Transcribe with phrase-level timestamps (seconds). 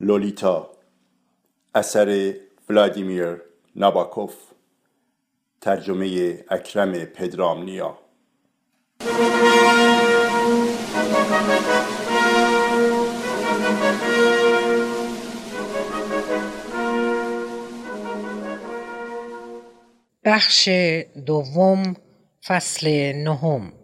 [0.00, 0.66] لولیتا
[1.74, 2.34] اثر
[2.68, 3.36] ولادیمیر
[3.76, 4.34] ناباکوف
[5.60, 7.98] ترجمه اکرم پدرامنیا.
[20.24, 20.68] بخش
[21.26, 21.96] دوم
[22.46, 23.79] فصل نهم.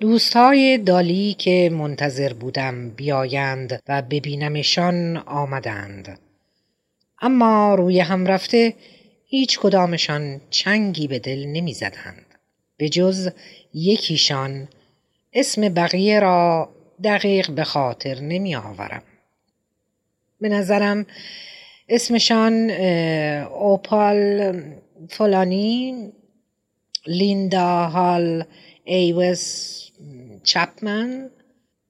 [0.00, 6.18] دوستهای دالی که منتظر بودم بیایند و ببینمشان آمدند
[7.22, 8.74] اما روی هم رفته
[9.24, 12.26] هیچ کدامشان چنگی به دل نمی زدند.
[12.76, 13.30] به جز
[13.74, 14.68] یکیشان
[15.32, 16.68] اسم بقیه را
[17.04, 19.02] دقیق به خاطر نمی آورم.
[20.40, 21.06] به نظرم
[21.88, 22.70] اسمشان
[23.50, 24.62] اوپال
[25.08, 26.12] فلانی
[27.06, 28.44] لیندا هال
[28.84, 29.74] ایوس
[30.42, 31.30] چپمن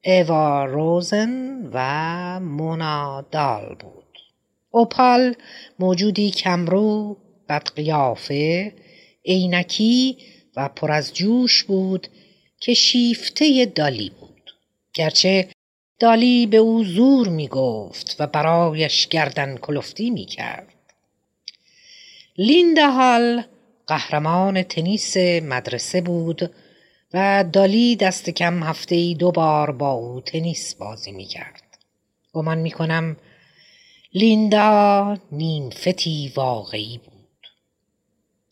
[0.02, 4.18] ایوا روزن و مونا دال بود.
[4.70, 5.34] اوپال
[5.78, 7.16] موجودی کمرو
[7.48, 8.72] بدقیافه
[9.24, 10.16] عینکی
[10.56, 12.08] و پر از جوش بود
[12.60, 14.50] که شیفته دالی بود.
[14.94, 15.48] گرچه
[15.98, 20.74] دالی به او زور می گفت و برایش گردن کلفتی می کرد.
[22.38, 23.42] لیندا هال
[23.86, 26.50] قهرمان تنیس مدرسه بود
[27.16, 31.62] و دالی دست کم هفته ای دو بار با او تنیس بازی می کرد.
[32.32, 33.16] گمان می کنم
[34.14, 37.46] لیندا نیمفتی واقعی بود.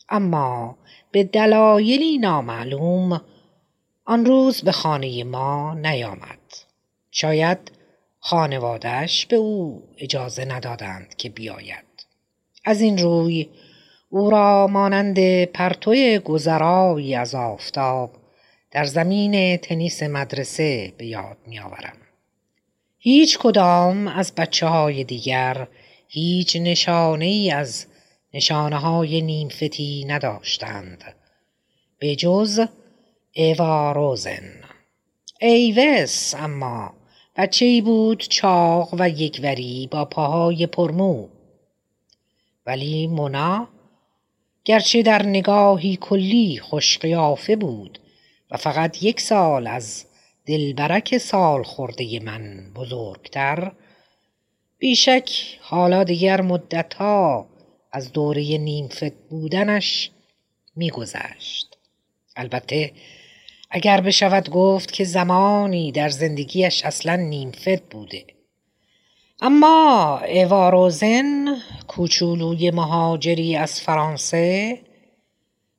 [0.08, 0.76] اما
[1.12, 3.20] به دلایلی نامعلوم
[4.04, 6.38] آن روز به خانه ما نیامد.
[7.10, 7.58] شاید
[8.18, 12.06] خانوادش به او اجازه ندادند که بیاید.
[12.64, 13.48] از این روی
[14.08, 18.21] او را مانند پرتوی گذرایی از آفتاب
[18.72, 21.96] در زمین تنیس مدرسه به یاد می آورم.
[22.98, 25.68] هیچ کدام از بچه های دیگر
[26.08, 27.86] هیچ نشانه ای از
[28.34, 31.04] نشانه های نیمفتی نداشتند.
[31.98, 32.66] به جز
[33.32, 34.64] ایوا روزن.
[35.40, 36.94] ایوس اما
[37.36, 41.28] بچه ای بود چاق و یکوری با پاهای پرمو.
[42.66, 43.68] ولی مونا
[44.64, 47.98] گرچه در نگاهی کلی خوشقیافه بود
[48.52, 50.04] و فقط یک سال از
[50.46, 53.72] دلبرک سال خورده من بزرگتر.
[54.78, 55.30] بیشک
[55.60, 57.46] حالا دیگر مدتها
[57.92, 60.10] از دوره نیمفت بودنش
[60.76, 61.78] میگذشت.
[62.36, 62.92] البته
[63.70, 68.24] اگر بشود گفت که زمانی در زندگیش اصلا نیمفت بوده.
[69.40, 71.56] اما اواروزن
[71.88, 74.78] کوچولوی مهاجری از فرانسه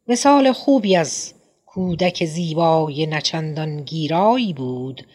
[0.08, 1.34] مثال خوبی از
[1.74, 5.08] کودک زیبای نچندان گیرایی بود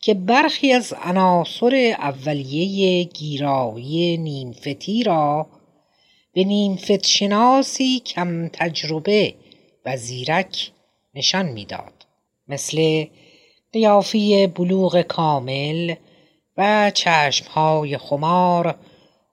[0.00, 5.46] که برخی از عناصر اولیه گیرایی نیمفتی را
[6.32, 9.34] به نیمفت شناسی کم تجربه
[9.86, 10.70] و زیرک
[11.14, 12.06] نشان می‌داد.
[12.48, 13.04] مثل
[13.72, 15.94] قیافی بلوغ کامل
[16.56, 18.74] و چشمهای خمار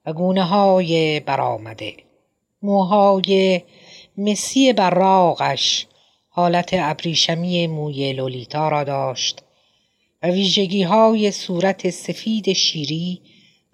[0.06, 1.94] و گونه های برآمده.
[2.62, 3.62] موهای
[4.16, 5.86] مسی براغش
[6.36, 9.42] حالت ابریشمی موی لولیتا را داشت
[10.22, 13.20] و ویژگی های صورت سفید شیری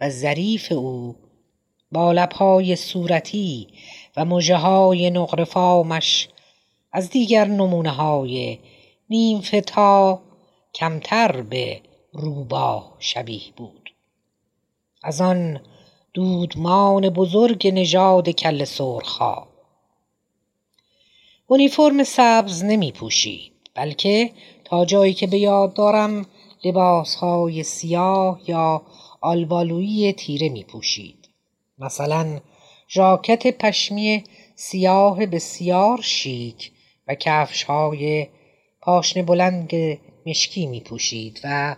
[0.01, 1.17] و ظریف او
[1.93, 3.69] با لبهای صورتی
[4.17, 6.29] و مجه های نقرفامش
[6.93, 8.59] از دیگر نمونه های
[9.11, 10.23] نیمفتا
[10.75, 11.81] کمتر به
[12.13, 13.91] روباه شبیه بود.
[15.03, 15.61] از آن
[16.15, 19.50] دودمان بزرگ نژاد کل سرخها
[21.53, 24.31] اونیفرم سبز نمی پوشید بلکه
[24.65, 26.27] تا جایی که به یاد دارم
[26.65, 28.83] لباس های سیاه یا
[29.21, 31.29] آلبالویی تیره می پوشید.
[31.79, 32.41] مثلا
[32.89, 34.25] ژاکت پشمی
[34.57, 36.73] سیاه بسیار شیک
[37.09, 38.29] و کفش های
[38.81, 39.71] پاشن بلند
[40.27, 41.77] مشکی می پوشید و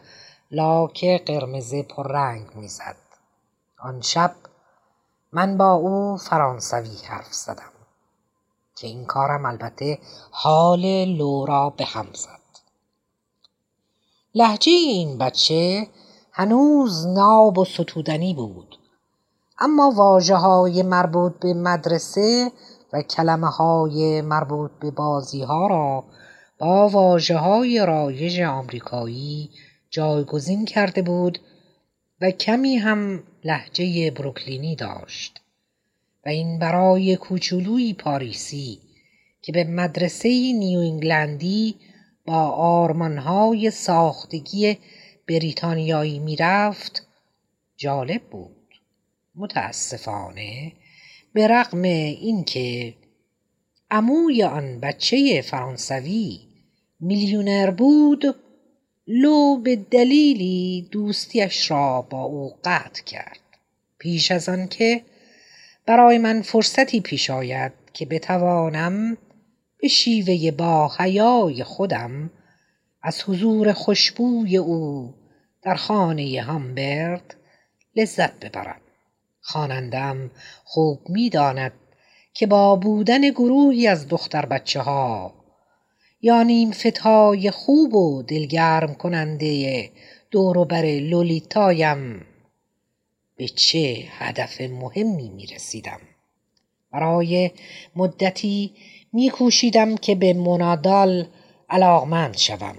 [0.50, 2.96] لاک قرمز پررنگ می‌زد
[3.78, 4.34] آن شب
[5.32, 7.71] من با او فرانسوی حرف زدم
[8.82, 9.98] که این کارم البته
[10.30, 12.60] حال لورا به هم زد.
[14.34, 15.88] لحجه این بچه
[16.32, 18.78] هنوز ناب و ستودنی بود
[19.58, 22.52] اما واجه های مربوط به مدرسه
[22.92, 26.04] و کلمه های مربوط به بازی ها را
[26.58, 29.50] با واجه های رایج آمریکایی
[29.90, 31.38] جایگزین کرده بود
[32.20, 35.41] و کمی هم لحجه بروکلینی داشت.
[36.26, 38.78] و این برای کوچولوی پاریسی
[39.42, 41.74] که به مدرسه نیو انگلندی
[42.24, 44.78] با آرمانهای ساختگی
[45.28, 47.06] بریتانیایی می‌رفت
[47.76, 48.56] جالب بود.
[49.34, 50.72] متاسفانه
[51.32, 52.94] به رغم اینکه
[53.90, 56.40] عموی آن بچه فرانسوی
[57.00, 58.36] میلیونر بود
[59.06, 63.40] لو به دلیلی دوستیش را با او قطع کرد.
[63.98, 65.02] پیش از آن که
[65.86, 69.16] برای من فرصتی پیش آید که بتوانم
[69.80, 72.30] به شیوه با حیای خودم
[73.02, 75.14] از حضور خوشبوی او
[75.62, 77.34] در خانه هامبرد
[77.96, 78.80] لذت ببرم.
[79.40, 80.30] خانندم
[80.64, 81.72] خوب می‌داند
[82.34, 85.34] که با بودن گروهی از دختر بچه ها
[86.22, 89.90] یا نیم فتای خوب و دلگرم کننده
[90.30, 92.26] دوروبر لولیتایم
[93.36, 96.00] به چه هدف مهمی می رسیدم.
[96.92, 97.50] برای
[97.96, 98.72] مدتی
[99.12, 101.26] می کوشیدم که به منادال
[101.70, 102.76] علاقمند شوم.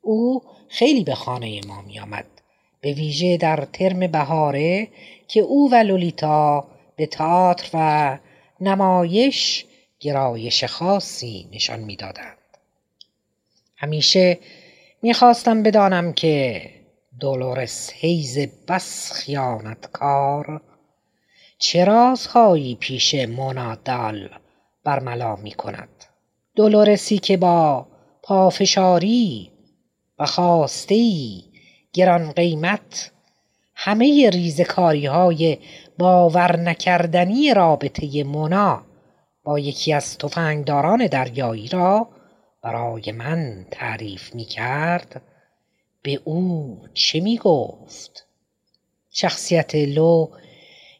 [0.00, 2.26] او خیلی به خانه ما می آمد.
[2.80, 4.88] به ویژه در ترم بهاره
[5.28, 8.18] که او و لولیتا به تئاتر و
[8.60, 9.64] نمایش
[10.00, 12.38] گرایش خاصی نشان می‌دادند
[13.76, 14.38] همیشه
[15.02, 16.62] می‌خواستم بدانم که
[17.24, 18.38] دولورس هیز
[18.68, 20.60] بس خیانتکار
[21.58, 24.28] چه رازهایی پیش منادال
[24.84, 25.88] برملا می کند
[26.54, 27.86] دولورسی که با
[28.22, 29.52] پافشاری
[30.18, 30.96] و خواسته
[31.92, 33.12] گران قیمت
[33.74, 35.58] همه ریزکاری های
[35.98, 38.82] باور نکردنی رابطه مونا
[39.44, 42.08] با یکی از تفنگداران دریایی را
[42.62, 45.22] برای من تعریف می کرد
[46.04, 48.26] به او چه می گفت؟
[49.10, 50.28] شخصیت لو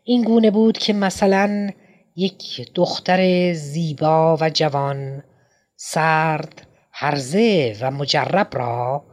[0.05, 1.71] این گونه بود که مثلا
[2.17, 5.25] یک دختر زیبا و جوان
[5.77, 9.05] سرد هرزه و مجرب را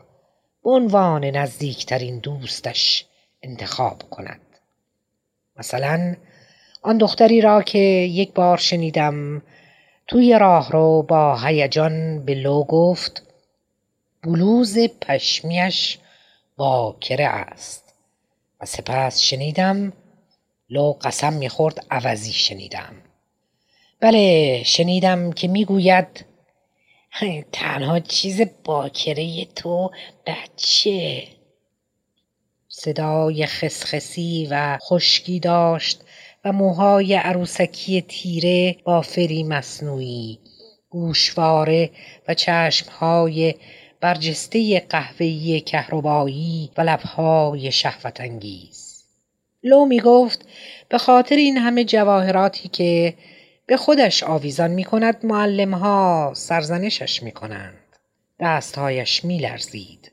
[0.64, 3.06] به عنوان نزدیکترین دوستش
[3.42, 4.42] انتخاب کند
[5.58, 6.16] مثلا
[6.82, 9.42] آن دختری را که یک بار شنیدم
[10.08, 13.31] توی راه رو با هیجان به لو گفت
[14.24, 15.98] بلوز پشمیش
[16.58, 17.94] باکره است.
[18.62, 19.94] و سپس شنیدم
[20.70, 22.96] لو قسم می‌خورد عوضی شنیدم.
[24.00, 26.26] بله شنیدم که می‌گوید
[27.52, 29.92] تنها چیز باکره تو
[30.26, 31.28] بچه.
[32.68, 36.02] صدای خسخسی و خشکی داشت
[36.46, 40.40] و موهای عروسکی تیره با فری مصنوعی
[40.90, 41.90] گوشواره
[42.28, 43.56] و چشمهای
[44.02, 49.04] برجسته قهوه‌ای کهربایی و لبهای شهوت انگیز
[49.64, 50.46] لو می گفت
[50.90, 53.14] به خاطر این همه جواهراتی که
[53.66, 57.78] به خودش آویزان می کند معلم ها سرزنشش می کنند.
[58.40, 60.12] دستهایش می لرزید.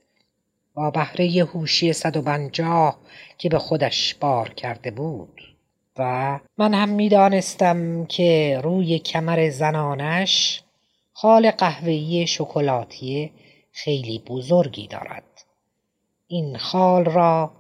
[0.75, 2.99] با بهره هوشی صد و پنجاه
[3.38, 5.43] که به خودش بار کرده بود
[5.99, 10.62] و من هم می‌دانستم که روی کمر زنانش
[11.12, 13.32] خال قهوه‌ای شکلاتی
[13.85, 15.45] خیلی بزرگی دارد.
[16.27, 17.53] این خال را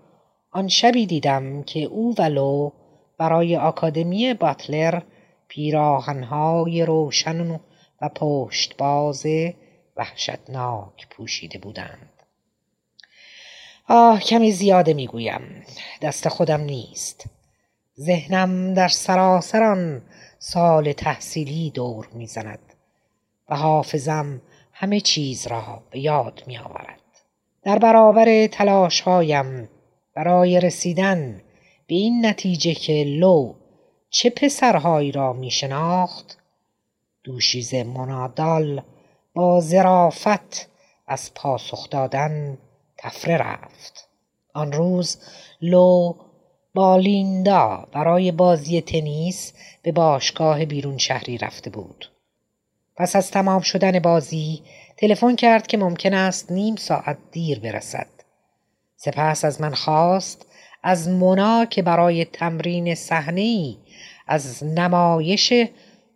[0.50, 2.70] آن شبی دیدم که او ولو
[3.18, 5.02] برای آکادمی باتلر
[5.48, 7.60] پیراهنهای روشن
[8.02, 9.26] و پشت باز
[9.96, 12.12] وحشتناک پوشیده بودند.
[13.88, 15.64] آه کمی زیاده می‌گویم.
[16.02, 17.24] دست خودم نیست.
[18.00, 20.02] ذهنم در سراسران
[20.38, 22.74] سال تحصیلی دور می‌زند
[23.48, 24.42] و حافظم
[24.80, 27.00] همه چیز را به یاد می آورد.
[27.62, 29.68] در برابر تلاش هایم
[30.14, 31.42] برای رسیدن
[31.86, 33.54] به این نتیجه که لو
[34.10, 36.38] چه پسرهایی را می شناخت
[37.24, 38.82] دوشیز منادال
[39.34, 40.68] با زرافت
[41.06, 42.58] از پاسخ دادن
[42.98, 44.08] تفره رفت
[44.54, 45.18] آن روز
[45.60, 46.14] لو
[46.74, 52.10] با لیندا برای بازی تنیس به باشگاه بیرون شهری رفته بود
[52.98, 54.62] پس از تمام شدن بازی
[54.96, 58.06] تلفن کرد که ممکن است نیم ساعت دیر برسد.
[58.96, 60.46] سپس از من خواست
[60.82, 63.76] از مونا که برای تمرین صحنه
[64.26, 65.52] از نمایش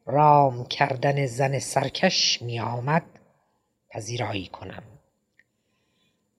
[0.06, 3.02] رام کردن زن سرکش می آمد
[3.90, 4.82] پذیرایی کنم.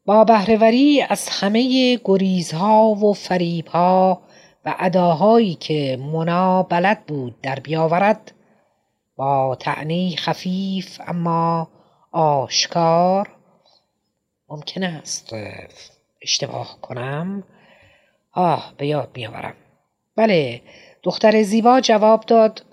[0.06, 4.22] با بهرهوری از همه گریزها و فریبها
[4.66, 8.32] و اداهایی که منا بلد بود در بیاورد
[9.16, 11.68] با تعنی خفیف اما
[12.12, 13.36] آشکار
[14.50, 15.36] ممکن است
[16.22, 17.44] اشتباه کنم.
[18.32, 19.56] آه به یاد میآورم.
[20.16, 20.62] بله
[21.04, 22.66] دختر زیبا جواب داد.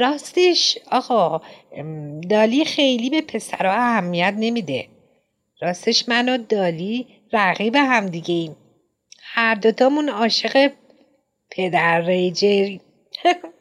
[0.00, 1.40] راستش آقا
[2.30, 4.88] دالی خیلی به پسرها اهمیت نمیده.
[5.60, 8.56] راستش من و دالی رقیب هم دیگه ایم.
[9.22, 10.72] هر دوتامون عاشق
[11.50, 12.80] پدر ریجری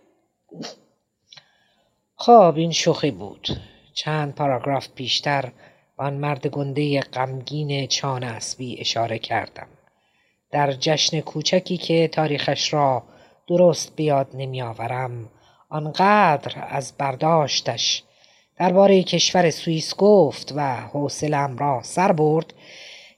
[2.25, 3.47] خب این شوخی بود.
[3.93, 5.51] چند پاراگراف پیشتر
[5.97, 9.67] آن مرد گنده غمگین چان اسبی اشاره کردم.
[10.51, 13.03] در جشن کوچکی که تاریخش را
[13.47, 15.29] درست بیاد نمیآورم
[15.69, 18.03] آنقدر از برداشتش
[18.57, 22.53] درباره کشور سوئیس گفت و حوصلم را سر برد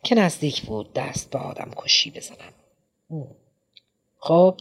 [0.04, 2.54] که نزدیک بود دست به آدم کشی بزنم
[4.20, 4.56] خب؟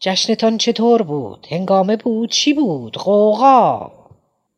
[0.00, 3.92] جشنتان چطور بود؟ هنگامه بود؟ چی بود؟ قوقا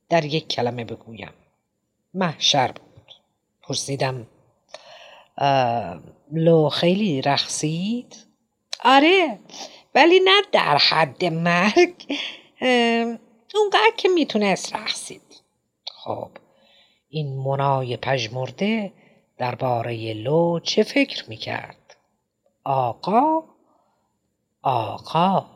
[0.09, 1.33] در یک کلمه بگویم
[2.15, 3.13] محشر بود
[3.63, 4.27] پرسیدم
[6.33, 8.17] لو خیلی رقصید؟
[8.85, 9.39] آره
[9.95, 11.95] ولی نه در حد مرگ
[13.55, 15.43] اونقدر که می‌تونست رقصید
[16.05, 16.31] خب
[17.09, 18.93] این منای پژمرده
[19.39, 21.97] درباره لو چه فکر می‌کرد
[22.65, 23.43] آقا
[24.69, 25.47] آقا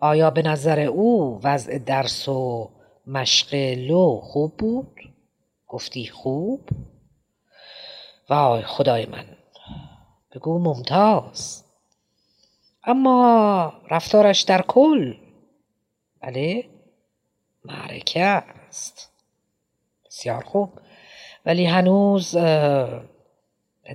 [0.00, 2.70] آیا به نظر او وضع درس و
[3.06, 5.12] مشق لو خوب بود؟
[5.68, 6.68] گفتی خوب؟
[8.30, 9.24] وای خدای من
[10.34, 11.64] بگو ممتاز.
[12.84, 15.14] اما رفتارش در کل؟
[16.20, 16.64] بله
[17.64, 19.10] معرکه است.
[20.06, 20.72] بسیار خوب.
[21.46, 22.36] ولی هنوز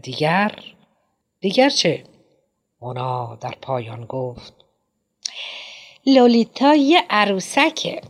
[0.04, 0.60] دیگر؟
[1.40, 2.17] دیگر چه؟
[2.82, 4.54] مونا در پایان گفت
[6.06, 8.02] لولیتا یه عروسکه.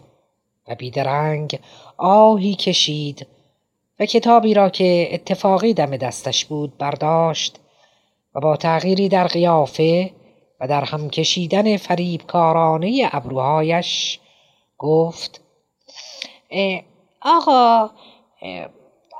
[0.68, 1.60] و بیدرنگ
[1.98, 3.28] آهی کشید
[4.00, 7.60] و کتابی را که اتفاقی دم دستش بود برداشت
[8.36, 10.14] و با تغییری در قیافه
[10.60, 14.20] و در هم کشیدن فریبکارانه ابروهایش
[14.78, 15.42] گفت
[17.22, 17.90] آقا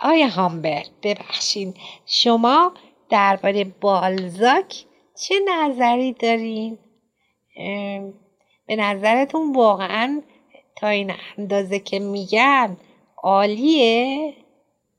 [0.02, 1.74] آیا هامبرت ببخشین
[2.06, 2.72] شما
[3.10, 4.86] درباره بالزاک
[5.20, 6.78] چه نظری دارین؟
[8.68, 10.22] به نظرتون واقعا
[10.76, 12.78] تا این اندازه که میگن
[13.24, 14.34] عالیه؟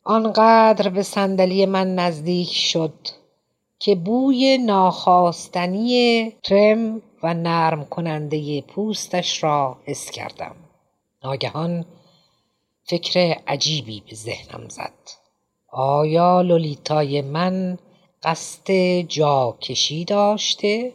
[0.05, 2.95] آنقدر به صندلی من نزدیک شد
[3.79, 10.57] که بوی ناخواستنی ترم و نرم کننده پوستش را حس کردم.
[11.25, 11.85] ناگهان
[12.85, 14.93] فکر عجیبی به ذهنم زد.
[15.69, 17.79] آیا لولیتای من
[18.23, 18.71] قصد
[19.61, 20.93] کشی داشته؟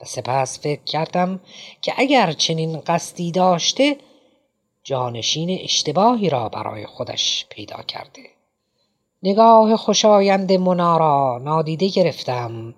[0.00, 1.40] و سپس فکر کردم
[1.80, 3.96] که اگر چنین قصدی داشته
[4.84, 8.22] جانشین اشتباهی را برای خودش پیدا کرده.
[9.22, 12.74] نگاه خوشایند منارا نادیده گرفتم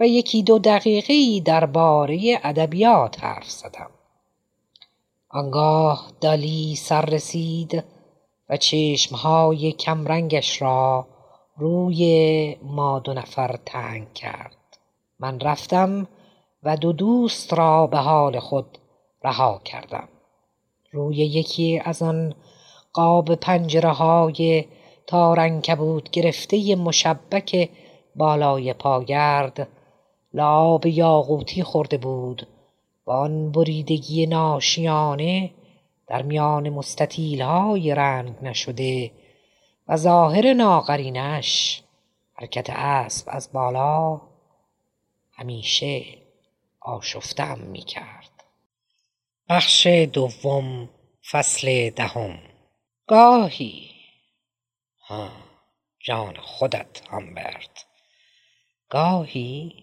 [0.00, 3.90] و یکی دو دقیقه درباره ادبیات حرف زدم.
[5.28, 7.84] آنگاه دالی سر رسید
[8.48, 11.06] و چشمهای کمرنگش را
[11.58, 14.56] روی ما دو نفر تنگ کرد.
[15.18, 16.08] من رفتم
[16.62, 18.78] و دو دوست را به حال خود
[19.24, 20.08] رها کردم.
[20.92, 22.34] روی یکی از آن
[22.92, 24.64] قاب پنجره های
[25.06, 27.70] تارنکبود گرفته مشبک
[28.16, 29.68] بالای پاگرد
[30.34, 32.46] لاب یاقوتی خورده بود
[33.06, 35.50] و آن بریدگی ناشیانه
[36.06, 39.10] در میان مستطیل های رنگ نشده
[39.88, 41.82] و ظاهر ناقرینش.
[42.34, 44.20] حرکت اسب از بالا
[45.32, 46.04] همیشه
[46.80, 48.44] آشفتم می کرد.
[49.48, 50.88] بخش دوم
[51.30, 52.38] فصل دهم.
[53.06, 53.90] گاهی.
[55.00, 55.30] ها
[56.00, 57.84] جان خودت همبرد
[58.88, 59.82] گاهی.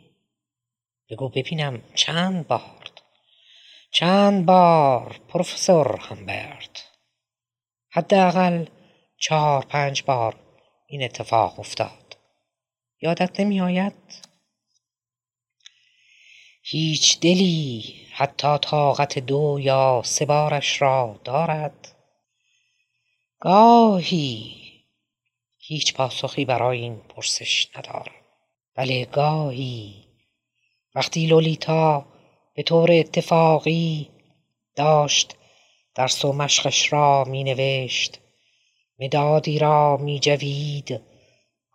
[1.09, 2.83] بگو ببینم چند بار.
[3.91, 6.79] چند بار پروفسور همبرد
[7.89, 8.65] حداقل
[9.23, 10.35] چهار پنج بار
[10.87, 12.17] این اتفاق افتاد.
[13.01, 13.93] یادت نمی آید؟
[16.63, 21.95] هیچ دلی حتی طاقت دو یا سه بارش را دارد.
[23.39, 24.55] گاهی
[25.57, 28.15] هیچ پاسخی برای این پرسش ندارم.
[28.75, 30.05] بله گاهی.
[30.95, 32.05] وقتی لولیتا
[32.55, 34.09] به طور اتفاقی
[34.75, 35.35] داشت
[35.95, 36.47] درس و
[36.91, 38.22] را می نوشت
[39.03, 41.01] مدادی را می جوید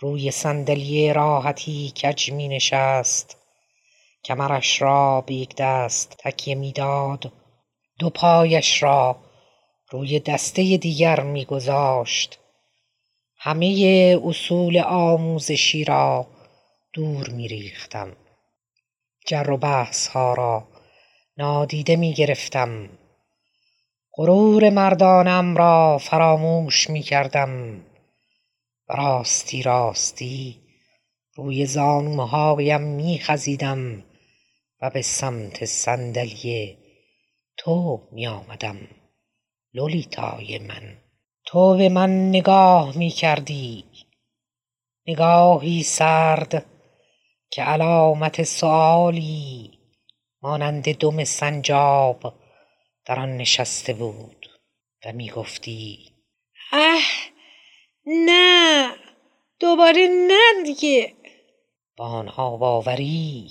[0.01, 3.37] روی صندلی راحتی کج می نشست
[4.25, 7.33] کمرش را به یک دست تکیه می‌داد.
[7.99, 9.17] دو پایش را
[9.91, 12.39] روی دسته دیگر میگذاشت.
[13.37, 16.27] همه اصول آموزشی را
[16.93, 18.17] دور میریختم.
[19.27, 20.69] جر و بحث ها را
[21.37, 22.89] نادیده می گرفتم
[24.21, 27.81] غرور مردانم را فراموش می کردم.
[28.89, 30.57] راستی راستی
[31.35, 34.05] روی زانوهایم می خزیدم
[34.83, 36.79] و به سمت صندلی
[37.57, 38.77] تو می آمدم.
[39.75, 40.97] لولیتای من
[41.47, 43.85] تو به من نگاه می کردی.
[45.07, 46.67] نگاهی سرد
[47.51, 49.71] که علامت سؤالی
[50.43, 52.35] مانند دم سنجاب
[53.09, 54.51] در آن نشسته بود
[55.05, 55.99] و می گفتی
[56.73, 57.03] اه
[58.07, 58.93] نه
[59.61, 61.15] دوباره نه دیگه.
[61.97, 63.51] با آنها باوری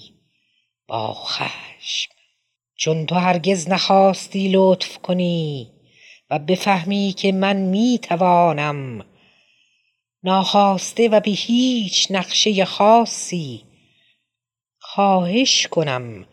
[0.88, 2.12] با خشم.
[2.76, 5.72] چون تو هرگز نخواستی لطف کنی
[6.30, 9.06] و بفهمی که من می توانم
[10.24, 13.64] ناخواسته و به هیچ نقشه خاصی
[14.80, 16.28] خواهش کنم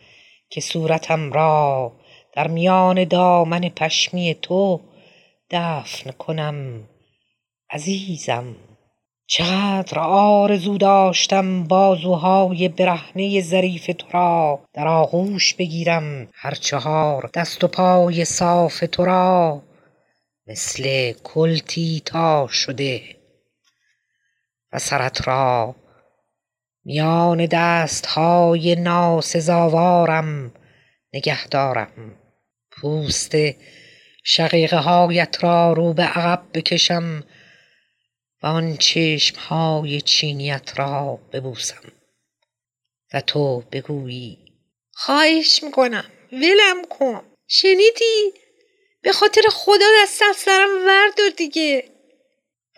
[0.51, 1.93] که صورتم را
[2.35, 4.81] در میان دامن پشمی تو
[5.51, 6.89] دفن کنم
[7.71, 8.57] عزیزم.
[9.27, 17.69] چقدر آرزو داشتم بازوهای برهنه ظریف تو را در آغوش بگیرم هر چهار دست و
[17.69, 19.63] پای صاف تو را
[20.47, 23.03] مثل کلتی تا شده.
[24.73, 25.75] و سرت را
[26.85, 30.53] میان دستهای ناسزاوارم
[31.13, 32.24] نگه دارم.
[32.85, 33.33] پوست
[34.25, 37.25] شقیقه هایت را رو به عقب بکشم
[38.43, 41.93] و آن چشم های چینیت را ببوسم.
[43.15, 44.39] و تو بگویی
[44.93, 47.23] خواهش می‌کنم ولم کن.
[47.49, 48.33] شنیدی؟
[49.03, 51.85] به خاطر خدا دست از سرم وردار دیگه.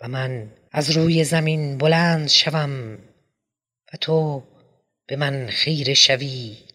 [0.01, 2.99] و من از روی زمین بلند شوم
[3.93, 4.43] و تو
[5.07, 6.66] به من خیره شوی.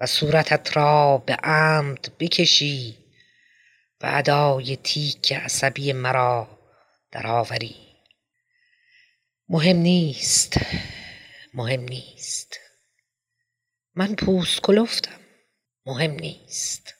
[0.00, 2.98] و صورتت را به عمد بکشی
[4.00, 6.58] و ادای تیک عصبی مرا
[7.12, 7.76] درآوری.
[9.48, 10.58] مهم نیست
[11.54, 12.60] مهم نیست.
[13.94, 15.20] من پوست کلفتم
[15.86, 16.94] مهم نیست.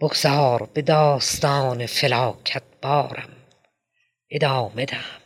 [0.00, 3.36] بگذار به داستان فلاکت بارم
[4.30, 5.21] ادامه دهم.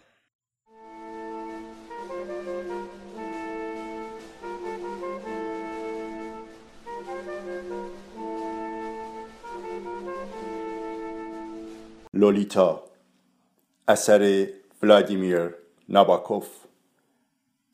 [12.14, 12.85] لولیتا
[13.88, 14.47] اثر
[14.83, 15.55] ولادیمیر
[15.88, 16.49] ناباکوف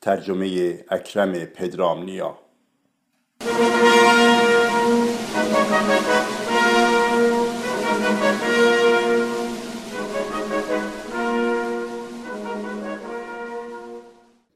[0.01, 2.37] ترجمه اکرم پدرامنیا.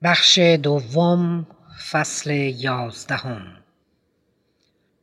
[0.04, 1.48] بخش دوم
[1.92, 3.42] فصل یازدهم.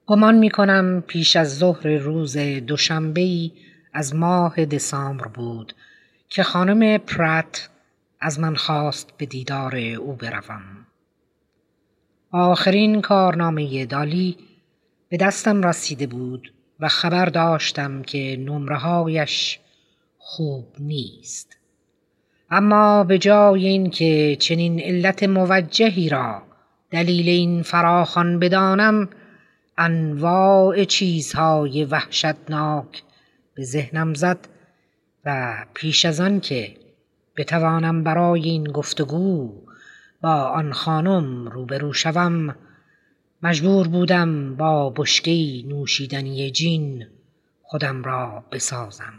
[0.06, 3.50] گمان می کنم پیش از ظهر روز دوشنبه
[3.94, 5.74] از ماه دسامبر بود
[6.28, 7.68] که خانم پرت
[8.20, 10.86] از من خواست به دیدار او بروم.
[12.30, 14.36] آخرین کارنامه دالی
[15.08, 19.60] به دستم رسیده بود و خبر داشتم که نمرههایش
[20.18, 21.56] خوب نیست.
[22.50, 26.42] اما به جای اینکه چنین علت موجهی را
[26.90, 29.08] دلیل این فراخان بدانم
[29.78, 33.02] انواع چیزهای وحشتناک
[33.54, 34.48] به ذهنم زد
[35.24, 36.76] و پیش از آن که
[37.36, 39.62] بتوانم برای این گفتگو
[40.20, 42.56] با آن خانم روبرو شوم
[43.42, 47.06] مجبور بودم با بشکه نوشیدنی جین
[47.62, 49.14] خودم را بسازم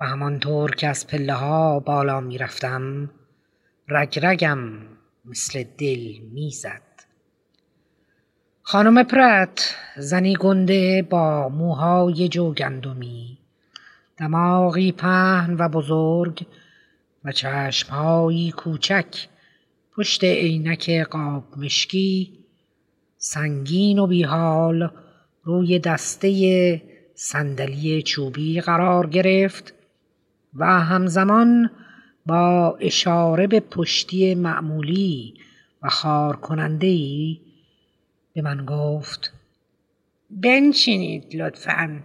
[0.00, 3.10] و همانطور که از پله ها بالا می رفتم
[3.88, 4.58] رگ رگم
[5.24, 6.82] مثل دل می‌زد.
[8.62, 13.39] خانم پرت زنی گنده با موهای جوگندمی
[14.20, 16.46] دماغی پهن و بزرگ
[17.24, 19.28] و چشمهایی کوچک
[19.96, 22.38] پشت عینک قاب مشکی
[23.18, 24.90] سنگین و بیحال
[25.44, 26.82] روی دسته
[27.14, 29.74] صندلی چوبی قرار گرفت
[30.54, 31.70] و همزمان
[32.26, 35.34] با اشاره به پشتی معمولی
[35.82, 37.40] و خار کننده ای
[38.34, 39.32] به من گفت
[40.30, 42.02] بنشینید لطفا.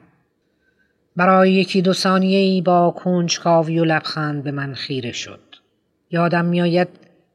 [1.16, 5.56] برای یکی دو ثانیه ای با کنجکاوی و لبخند به من خیره شد.
[6.12, 6.88] یادم میآید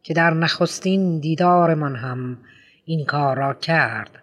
[0.02, 2.38] که در نخستین دیدارمان هم
[2.84, 4.22] این کار را کرد.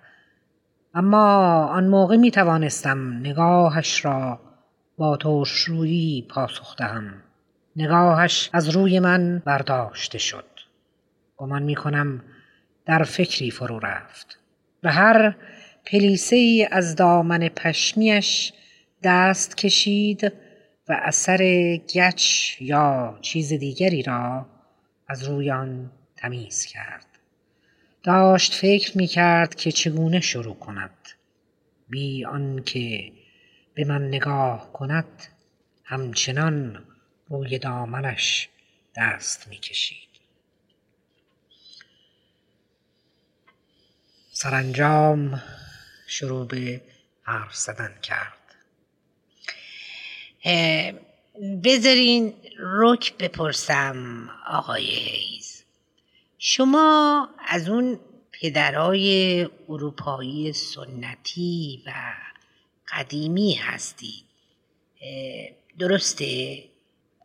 [0.93, 4.39] اما آن موقع می توانستم نگاهش را
[4.97, 5.17] با
[5.67, 7.13] روی پاسخ دهم.
[7.75, 10.45] نگاهش از روی من برداشته شد.
[11.37, 12.21] گمان می کنم
[12.85, 14.39] در فکری فرو رفت.
[14.83, 15.35] و هر
[15.85, 18.53] پلیسه از دامن پشمیش
[19.03, 20.23] دست کشید
[20.89, 21.37] و اثر
[21.95, 24.45] گچ یا چیز دیگری را
[25.07, 27.05] از روی آن تمیز کرد.
[28.03, 31.09] داشت فکر می کرد که چگونه شروع کند.
[31.89, 33.11] بی آنکه
[33.73, 35.27] به من نگاه کند
[35.83, 36.85] همچنان
[37.29, 38.49] روی دامنش
[38.95, 40.07] دست می کشید.
[44.31, 45.41] سرانجام
[46.07, 46.81] شروع به
[47.23, 48.36] حرف زدن کرد.
[51.63, 55.63] بذارین رک بپرسم آقای هیز
[56.37, 57.99] شما از اون
[58.31, 61.91] پدرای اروپایی سنتی و
[62.93, 64.23] قدیمی هستید
[65.79, 66.63] درسته؟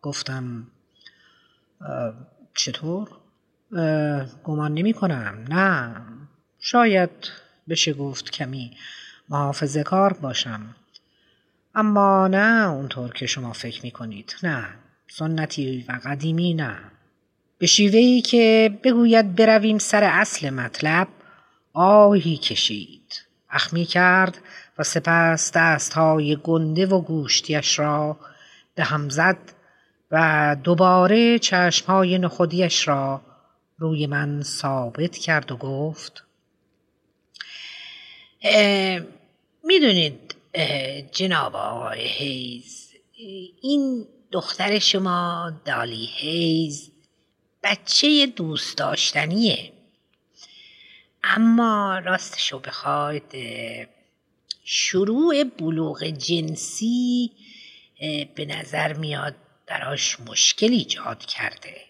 [0.03, 0.67] گفتم
[2.55, 3.09] چطور؟
[4.45, 5.97] گمان نمی کنم نه
[6.61, 7.11] شاید
[7.69, 8.77] بشه گفت کمی
[9.29, 10.75] محافظه کار باشم
[11.75, 14.69] اما نه اونطور که شما فکر می کنید نه
[15.09, 16.79] سنتی و قدیمی نه.
[17.59, 21.09] به شیوهی که بگوید برویم سر اصل مطلب
[21.73, 23.23] آهی کشید.
[23.51, 24.39] اخمی کرد
[24.79, 28.17] و سپس دستهای گنده و گوشتیش را
[28.75, 29.39] به هم زد
[30.11, 33.21] و دوباره چشمهای نخودیش را
[33.79, 36.25] روی من ثابت کرد و گفت
[39.65, 40.35] می‌دونید
[41.13, 42.95] جناب آقای هیز
[43.63, 46.93] این دختر شما دالی هیز
[47.63, 49.73] بچه دوست داشتنیه.
[51.25, 53.35] اما راستشو بخواید
[54.65, 57.31] شروع بلوغ جنسی
[58.35, 59.35] به نظر میاد
[59.67, 61.81] براش مشکل ایجاد کرده.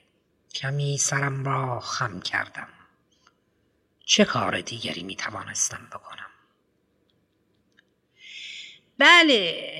[0.54, 2.68] کمی سرم را خم کردم.
[4.04, 6.21] چه کار دیگری می توانستم بکنم؟
[9.02, 9.72] بله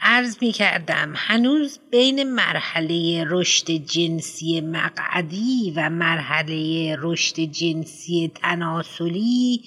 [0.00, 9.64] عرض می کردم هنوز بین مرحله رشد جنسی مقعدی و مرحله رشد جنسی تناسلی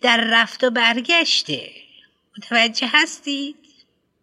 [0.00, 1.70] در رفت و برگشته.
[2.38, 3.56] متوجه هستید؟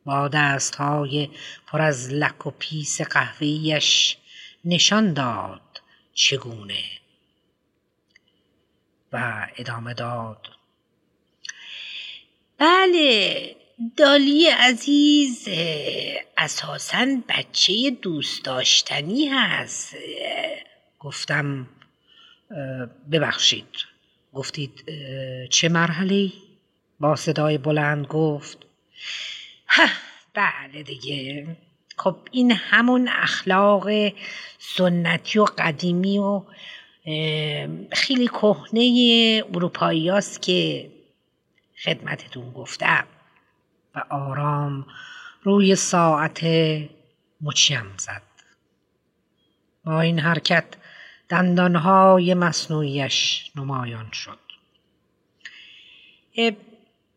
[0.05, 1.29] با دست های
[1.67, 4.17] پر از لک و پیس قهوهیش
[4.65, 5.81] نشان داد
[6.13, 6.83] چگونه.
[9.13, 10.47] و ادامه داد.
[12.57, 13.60] بله
[13.97, 15.47] دالی عزیز
[16.37, 19.95] اساسا بچه دوست داشتنی هست.
[20.99, 21.67] گفتم
[23.11, 23.65] ببخشید.
[24.33, 24.83] گفتید
[25.49, 26.31] چه مرحله
[26.99, 28.57] با صدای بلند گفت
[30.33, 31.47] بله دیگه.
[31.97, 33.89] خب این همون اخلاق
[34.57, 36.41] سنتی و قدیمی و
[37.91, 40.91] خیلی کهنه اروپایی است که
[41.83, 43.07] خدمتتون گفتم.
[43.95, 44.85] و آرام
[45.43, 46.43] روی ساعت
[47.41, 48.21] مچیم زد.
[49.85, 50.65] با این حرکت
[51.29, 54.39] دندانهای مصنوعیش نمایان شد.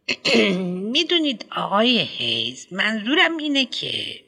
[0.93, 4.21] می‌دونید آقای هیز منظورم اینه که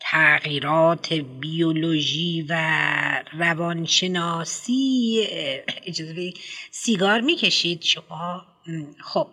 [0.00, 2.54] تغییرات بیولوژی و
[3.32, 5.26] روانشناسی
[5.86, 6.32] اجازه
[6.70, 8.46] سیگار می‌کشید شما؟
[9.00, 9.28] خب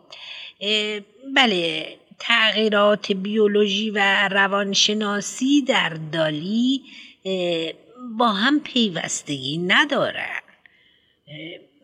[1.36, 6.82] بله تغییرات بیولوژی و روانشناسی در دالی
[8.18, 10.42] با هم پیوستگی ندارن.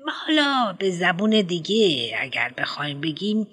[0.07, 3.47] حالا به زبون دیگه اگر بخوایم بگیم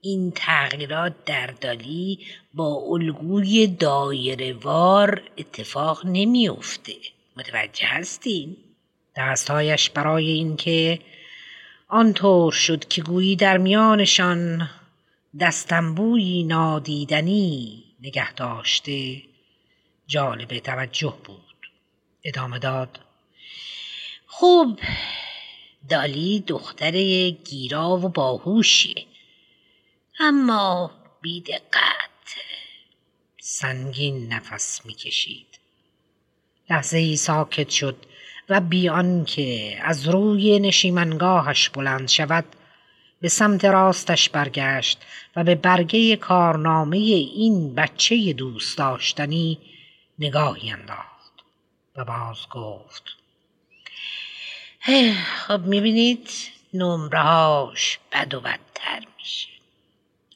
[0.00, 2.18] این تغییرات در دالی
[2.54, 6.92] با الگوی دایرهوار اتفاق نمیافته.
[7.36, 8.56] متوجه هستیم
[9.16, 10.98] دستهایش برای اینکه
[11.88, 14.68] آنطور شد که گویی در میانشان
[15.40, 19.22] دستنبویی نادیدنی نگه داشته
[20.06, 21.70] جالب توجه بود.
[22.24, 23.00] ادامه داد.
[24.26, 24.80] خوب
[25.88, 29.06] دالی دختر گیرا و باهوشیه.
[30.20, 32.36] اما بیدقت.
[33.40, 35.46] سنگین نفس می‌کشید.
[36.70, 37.96] لحظه ای ساکت شد
[38.48, 42.55] و بیان که از روی نشیمنگاهش بلند شود
[43.20, 44.98] به سمت راستش برگشت
[45.36, 49.58] و به برگه کارنامه این بچه دوست داشتنی
[50.18, 51.32] نگاهی انداخت
[51.96, 53.02] و باز گفت
[55.46, 56.30] خب می‌بینید
[56.74, 59.48] نمرهاش بد و بدتر میشه.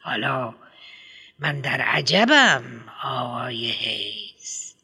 [0.00, 0.54] حالا
[1.38, 4.74] من در عجبم آقای هیز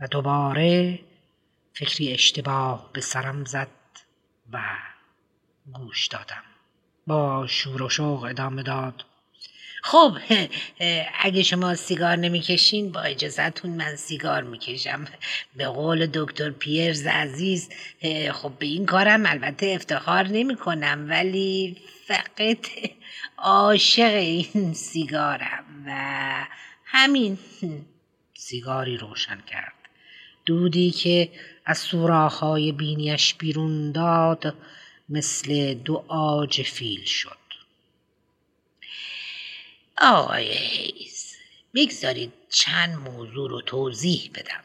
[0.00, 0.98] و دوباره
[1.74, 3.68] فکری اشتباه به سرم زد
[4.52, 4.60] و
[5.72, 6.55] گوش دادم.
[7.06, 9.04] با شور و شوق ادامه داد.
[9.82, 10.18] خب
[11.20, 15.04] اگه شما سیگار نمی‌کشین با اجازتون من سیگار می‌کشم.
[15.56, 17.68] به قول دکتر پیرز عزیز
[18.32, 22.66] خب به این کارم البته افتخار نمی‌کنم ولی فقط
[23.38, 25.92] عاشق این سیگارم و
[26.84, 27.38] همین
[28.34, 29.72] سیگاری روشن کرد.
[30.46, 31.28] دودی که
[31.64, 34.54] از سوراخهای بینیش بیرون داد
[35.08, 37.36] مثل دو آج فیل شد.
[39.98, 41.36] آقای هیز
[41.74, 44.64] بگذارید چند موضوع رو توضیح بدم.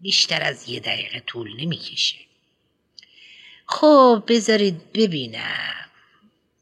[0.00, 2.18] بیشتر از یه دقیقه طول نمی‌کشه.
[3.66, 5.74] خب بذارید ببینم.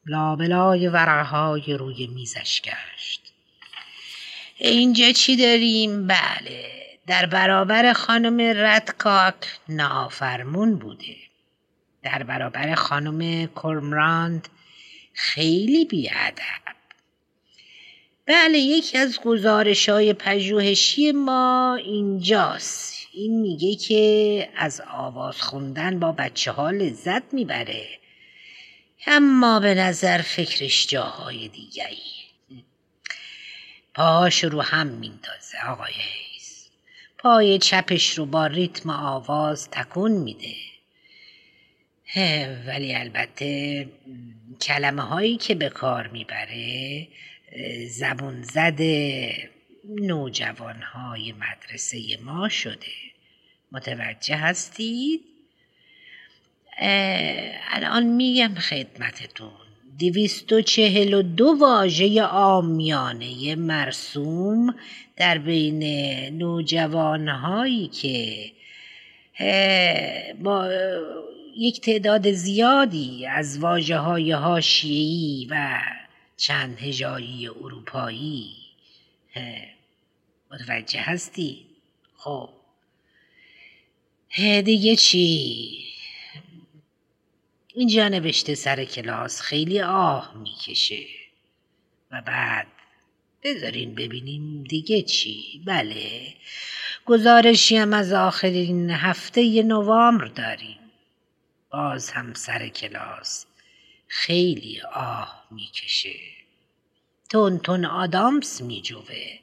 [0.06, 3.20] لابلای ورقهای روی میزش گشت.
[4.58, 6.72] اینجا چی داریم؟ بله
[7.06, 9.34] در برابر خانم ردکاک
[9.68, 11.25] نافرمون بوده.
[12.06, 14.48] در برابر خانم کرمراند
[15.12, 16.62] خیلی بیادب.
[18.26, 23.08] بله یکی از گزارش های پژوهشی ما اینجاست.
[23.12, 27.86] این میگه که از آواز خوندن با بچه ها لذت می‌بره
[29.06, 31.96] اما به نظر فکرش جاهای دیگری.
[33.94, 36.68] پاهاش رو هم میندازه آقای هیز
[37.18, 40.75] پای چپش رو با ریتم آواز تکون میده.
[42.66, 43.86] ولی البته
[44.60, 47.08] کلمه هایی که به کار می‌بره
[47.88, 49.32] زبون زده
[49.84, 52.92] نوجوان های مدرسه ما شده
[53.72, 55.20] متوجه هستید؟
[57.70, 59.50] الان میگم خدمتتون
[59.98, 64.74] دویست و چهل و دو واژه آمیانه مرسوم
[65.16, 65.82] در بین
[66.38, 68.46] نوجوانهایی که
[70.42, 70.68] با
[71.58, 75.80] یک تعداد زیادی از واجه های هاشیهی و
[76.36, 78.50] چند هجایی اروپایی.
[80.50, 81.66] متوجه هستی؟
[82.16, 82.48] خب.
[84.64, 85.84] دیگه چی؟
[87.74, 91.06] اینجا نوشته سر کلاس خیلی آه می‌کشه.
[92.10, 92.66] و بعد
[93.42, 95.62] بذارین ببینیم دیگه چی.
[95.66, 96.34] بله.
[97.06, 100.85] گزارشی هم از آخرین هفته نوامبر داریم.
[101.70, 103.46] باز هم سر کلاس
[104.08, 106.18] خیلی آه می‌کشه.
[107.30, 109.38] تون تون آدامس میجوه.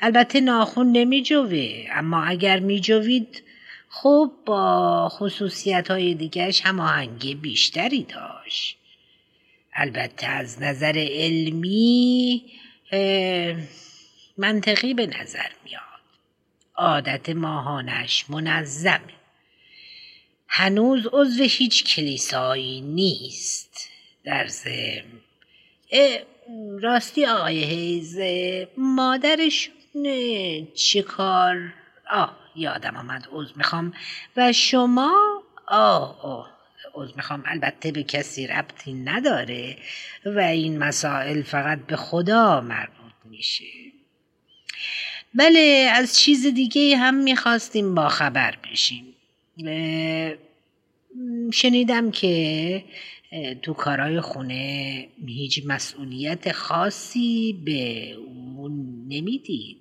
[0.00, 3.42] البته ناخون نمیجوه اما اگر میجوید
[3.88, 8.78] خب با خصوصیت های دیگرش هماهنگی بیشتری داشت.
[9.72, 12.42] البته از نظر علمی
[14.38, 15.82] منطقی به نظر میاد.
[16.74, 19.23] عادت ماهانش منظمه.
[20.48, 23.88] هنوز عضو هیچ کلیسایی نیست.
[24.24, 25.04] در زم
[26.82, 28.18] راستی آقای هیز
[28.76, 29.70] مادرش
[30.74, 31.72] چه کار؟
[32.10, 33.92] آه یادم آمد عضو می‌خوام.
[34.36, 36.50] و شما؟ آه آه
[37.16, 37.42] می‌خوام.
[37.46, 39.76] البته به کسی ربطی نداره
[40.26, 43.64] و این مسائل فقط به خدا مربوط میشه.
[45.34, 49.13] بله از چیز دیگه هم می‌خواستیم با خبر بشیم.
[51.52, 52.84] شنیدم که
[53.62, 59.78] تو کارهای خونه هیچ مسئولیت خاصی به اون نمی‌دید.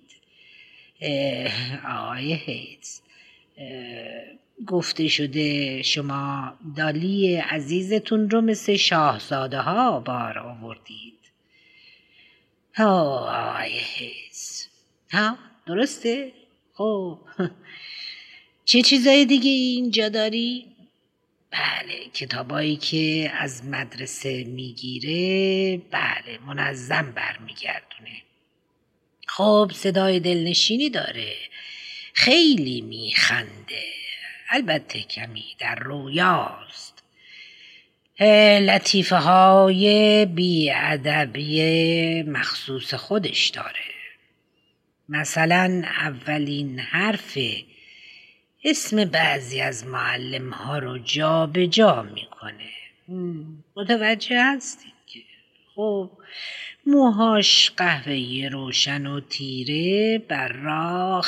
[1.89, 3.01] آقای هیتز
[4.67, 11.13] گفته شده شما دالی عزیزتون رو مثل شاهزاده ها بار آوردید.
[12.79, 14.65] آقای هیتز
[15.11, 16.31] ها درسته؟
[16.73, 17.19] خب.
[18.65, 20.65] چه چیزای دیگه اینجا داری؟
[21.51, 28.21] بله کتابایی که از مدرسه می‌گیره بله منظم برمیگردونه.
[29.27, 31.35] خب صدای دلنشینی داره.
[32.13, 33.83] خیلی میخنده.
[34.49, 37.03] البته کمی در رویاست.
[38.59, 41.61] لطیفه های بیادبی
[42.23, 43.93] مخصوص خودش داره.
[45.09, 47.37] مثلا اولین حرف
[48.65, 52.69] اسم بعضی از معلم ها رو جا به جا می‌کنه
[53.75, 55.19] متوجه هستین که؟
[55.75, 56.11] خب
[56.85, 61.25] موهاش قهوه‌ای روشن و تیره براق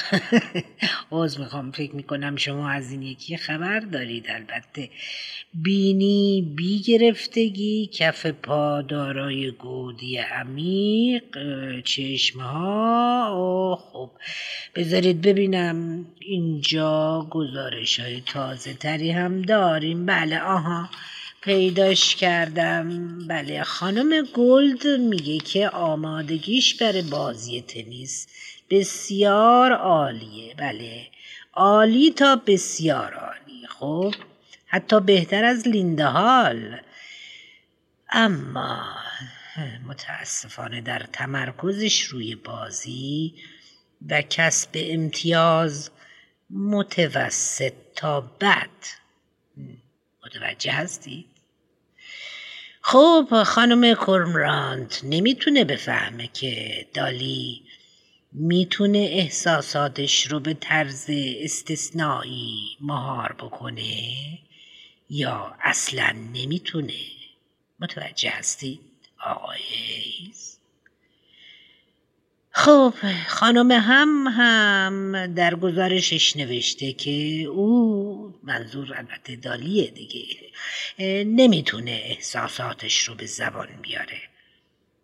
[1.11, 4.89] عوض می‌خوام فکر می‌کنم شما از این یکی خبر دارید البته.
[5.53, 11.23] بینی بی گرفتگی کف پا دارای گودی عمیق
[11.83, 14.09] چشمها او خب.
[14.75, 20.05] بذارید ببینم اینجا گزارش های تازه تری هم داریم.
[20.05, 20.89] بله آها.
[21.45, 23.17] پیداش کردم.
[23.27, 28.27] بله خانم گلد میگه که آمادگیش برای بازی تنیس
[28.69, 30.55] بسیار عالیه.
[30.55, 31.07] بله
[31.53, 33.67] عالی تا بسیار عالی.
[33.67, 34.15] خب
[34.65, 36.81] حتی بهتر از لیندهال
[38.09, 38.95] اما
[39.87, 43.33] متاسفانه در تمرکزش روی بازی
[44.09, 45.89] و کسب امتیاز
[46.49, 48.69] متوسط تا بد.
[50.25, 51.34] متوجه هستید؟
[52.87, 57.61] خب خانم کرمرانت نمی‌تونه بفهمه که دالی
[58.31, 61.05] می‌تونه احساساتش رو به طرز
[61.39, 64.19] استثنایی مهار بکنه
[65.09, 66.99] یا اصلا نمی‌تونه؟
[67.79, 68.79] متوجه هستید
[69.25, 69.59] آقای
[72.57, 72.93] خب
[73.27, 77.11] خانم هم هم در گزارشش نوشته که
[77.43, 80.25] او منظور البته دالیه دیگه.
[81.23, 84.21] نمی‌تونه احساساتش رو به زبان بیاره.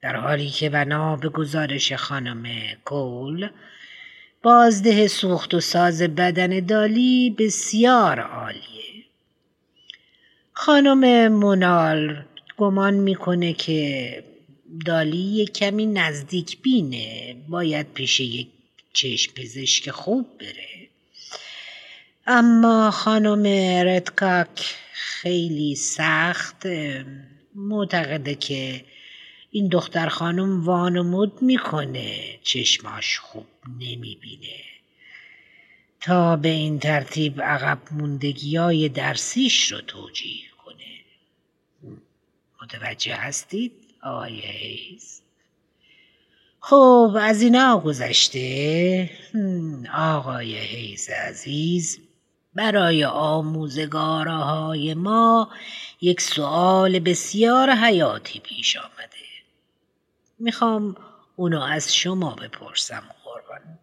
[0.02, 2.44] در حالی که بنا به گزارش خانم
[2.86, 3.50] کول
[4.44, 9.04] بازده سوخت و ساز بدن دالی بسیار عالیه.
[10.54, 12.24] خانم مونال
[12.58, 14.24] گمان می‌کنه که
[14.86, 18.48] دالی کمی نزدیک بینه باید پیش یک
[18.94, 20.88] چشم پزشک خوب بره.
[22.28, 23.44] اما خانم
[23.88, 26.68] ردکاک خیلی سخت
[27.56, 28.86] معتقده که
[29.52, 32.40] این دختر خانم وانمود می‌کنه.
[32.44, 33.48] چشماش خوب
[33.80, 34.62] نمی‌بینه.
[36.02, 41.00] تا به این ترتیب عقب موندگی های درسیش رو توجیه کنه.
[42.64, 45.22] متوجه هستید؟ آقای هیز
[46.60, 49.10] خب از اینا گذشته.
[49.94, 52.00] آقای هیز عزیز
[52.56, 55.50] برای آموزگارهای ما
[56.02, 59.12] یک سوال بسیار حیاتی پیش آمده.
[60.40, 60.96] می‌خوام
[61.36, 63.80] اونو از شما بپرسم قربان.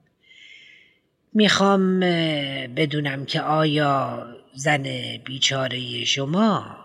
[1.32, 2.00] می‌خوام
[2.76, 4.82] بدونم که آیا زن
[5.24, 6.76] بیچاره شما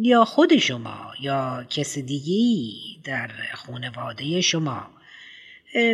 [0.00, 4.90] یا خود شما یا کس دیگی در خانواده شما.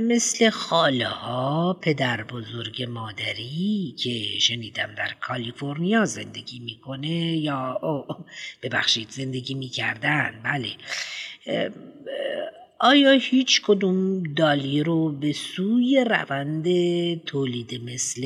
[0.03, 8.07] مثل خاله ها پدر بزرگ مادری که شنیدم در کالیفرنیا زندگی می‌کنه یا او
[8.63, 10.41] ببخشید زندگی می‌کردن.
[10.45, 10.71] بله.
[12.79, 16.65] آیا هیچ کدوم دالی رو به سوی روند
[17.25, 18.23] تولید مثل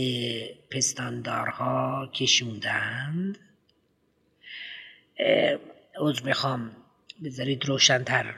[0.71, 3.39] پستاندارها کشوندند؟
[5.99, 6.71] عذر می‌خوام.
[7.25, 8.35] بذارید روشنتر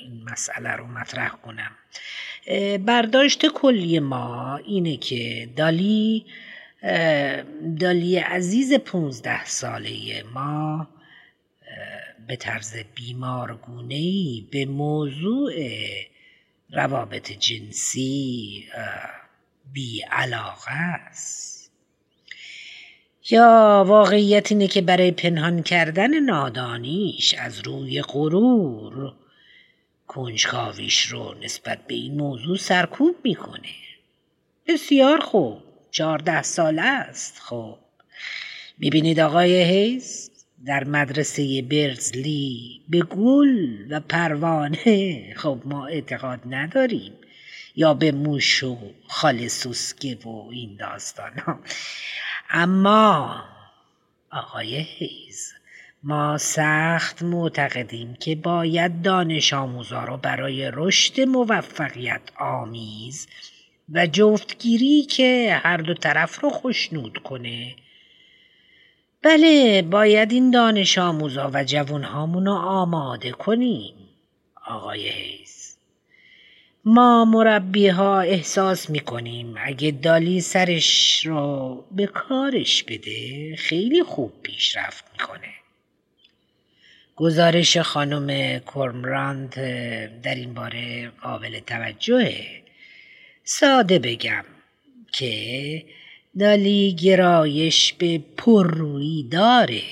[0.00, 1.70] این مسئله رو مطرح کنم.
[2.78, 6.26] برداشت کلی ما اینه که دالی
[7.80, 10.88] دالی عزیز پونزده ساله ما
[12.28, 15.52] به طرز بیمارگونهی به موضوع
[16.70, 18.64] روابط جنسی
[19.72, 21.55] بی علاقه است.
[23.30, 29.12] یا واقعیت اینه که برای پنهان کردن نادانیش از روی غرور
[30.06, 33.68] کنجکاویش رو نسبت به این موضوع سرکوب می‌کنه.
[34.66, 35.58] بسیار خوب.
[35.90, 37.38] چهارده ساله است.
[37.40, 37.78] خب.
[38.78, 40.30] می‌بینید آقای هیز
[40.66, 45.34] در مدرسه برزلی به گل و پروانه.
[45.36, 47.12] خب ما اعتقاد نداریم.
[47.76, 48.76] یا به موش و
[49.08, 51.58] خال سوسکه و این داستان ها.
[52.50, 53.44] اما
[54.30, 55.52] آقای هیز
[56.02, 63.28] ما سخت معتقدیم که باید دانش آموزا رو برای رشد موفقیت آمیز
[63.92, 67.76] و جفتگیری که هر دو طرف رو خوشنود کنه.
[69.22, 72.02] بله باید این دانش آموزا و جوون
[72.46, 73.94] رو آماده کنیم
[74.66, 75.45] آقای هیز
[76.88, 84.32] ما مربی ها احساس می کنیم اگه دالی سرش رو به کارش بده خیلی خوب
[84.42, 85.48] پیشرفت می‌کنه.
[87.16, 89.54] گزارش خانم کرمراند
[90.22, 92.62] در این باره قابل توجهه.
[93.44, 94.44] ساده بگم
[95.12, 95.84] که
[96.38, 99.82] دالی گرایش به پررویی داره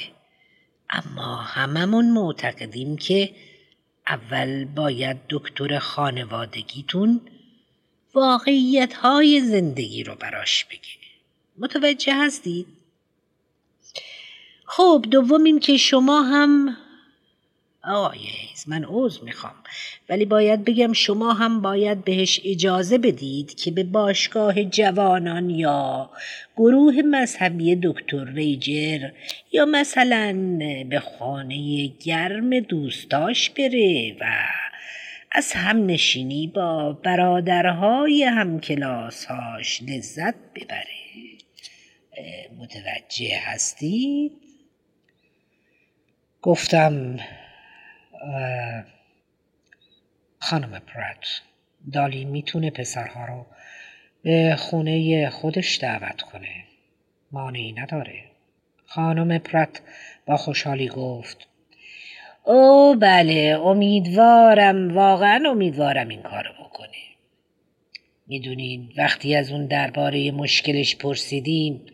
[0.91, 3.31] اما هممون معتقدیم که
[4.07, 7.21] اول باید دکتر خانوادگیتون
[8.15, 11.05] واقعیت های زندگی رو براش بگه
[11.59, 12.67] متوجه هستید؟
[14.65, 16.77] خب دوم این که شما هم
[17.87, 19.55] آقای هیز من عوض می‌خوام
[20.09, 26.11] ولی باید بگم شما هم باید بهش اجازه بدید که به باشگاه جوانان یا
[26.57, 29.11] گروه مذهبی دکتر ریجر
[29.53, 30.33] یا مثلا
[30.91, 34.25] به خانه گرم دوستاش بره و
[35.33, 41.05] از هم نشینی با برادرهای همکلاسهاش لذت ببره
[42.59, 44.33] متوجه هستید؟
[46.43, 47.17] گفتم
[50.39, 51.43] خانم پرات
[51.93, 53.47] دالی می‌تونه پسرها رو
[54.23, 56.65] به خونه خودش دعوت کنه.
[57.33, 58.25] مانعی نداره.
[58.87, 59.81] خانم پرات
[60.27, 61.49] با خوشحالی گفت
[62.45, 66.89] او بله امیدوارم واقعا امیدوارم این کارو بکنه.
[68.27, 71.87] می‌دونین وقتی از اون درباره مشکلش پرسیدیم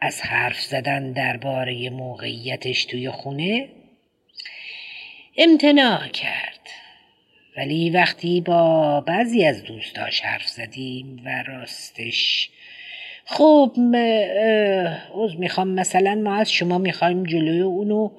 [0.00, 3.68] از حرف زدن درباره موقعیتش توی خونه
[5.42, 6.60] امتناع کرد.
[7.56, 12.50] ولی وقتی با بعضی از دوستاش حرف زدیم و راستش
[13.24, 13.72] خب
[15.14, 18.10] عوض می‌خوام مثلا ما از شما می‌خوایم جلوی اونو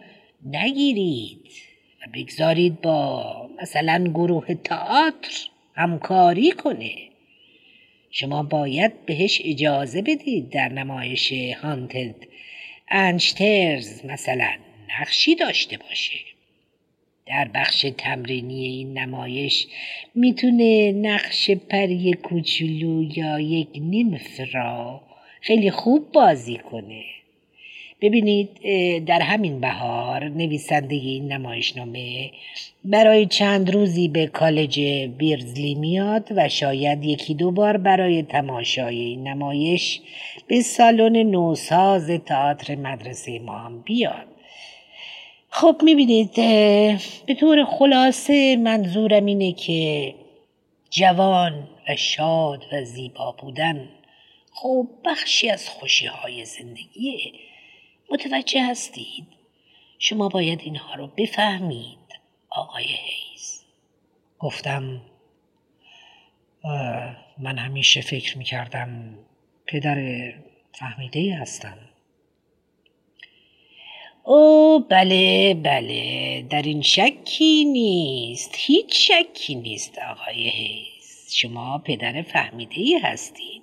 [0.45, 1.51] نگیرید
[2.01, 6.95] و بگذارید با مثلا گروه تئاتر همکاری کنه.
[8.11, 12.15] شما باید بهش اجازه بدید در نمایش هانتد
[12.89, 14.51] انشترز مثلا
[14.99, 16.30] نقشی داشته باشه.
[17.31, 19.67] در بخش تمرینی این نمایش
[20.15, 25.01] می‌تونه نقش پری کوچولو یا یک نیمف را
[25.41, 27.03] خیلی خوب بازی کنه.
[28.01, 28.49] ببینید
[29.05, 32.31] در همین بهار نویسنده این نمایشنامه
[32.85, 34.79] برای چند روزی به کالج
[35.17, 40.01] بیرزلی میاد و شاید یکی دو بار برای تماشای این نمایش
[40.47, 44.30] به سالن نوساز تئاتر مدرسه ما هم بیاد.
[45.53, 46.35] خب می‌بینید
[47.25, 50.15] به طور خلاصه منظورم اینه که
[50.89, 53.89] جوان و شاد و زیبا بودن
[54.53, 57.31] خب بخشی از خوشی های زندگیه
[58.11, 59.27] متوجه هستید.
[59.99, 61.97] شما باید اینها رو بفهمید
[62.49, 63.63] آقای هیز
[64.39, 65.01] گفتم
[67.37, 69.17] من همیشه فکر می‌کردم
[69.65, 70.33] پدر
[70.73, 71.77] فهمیده هستم.
[74.23, 82.75] او بله بله در این شکی نیست هیچ شکی نیست آقای هیز شما پدر فهمیده
[82.75, 83.61] ای هستید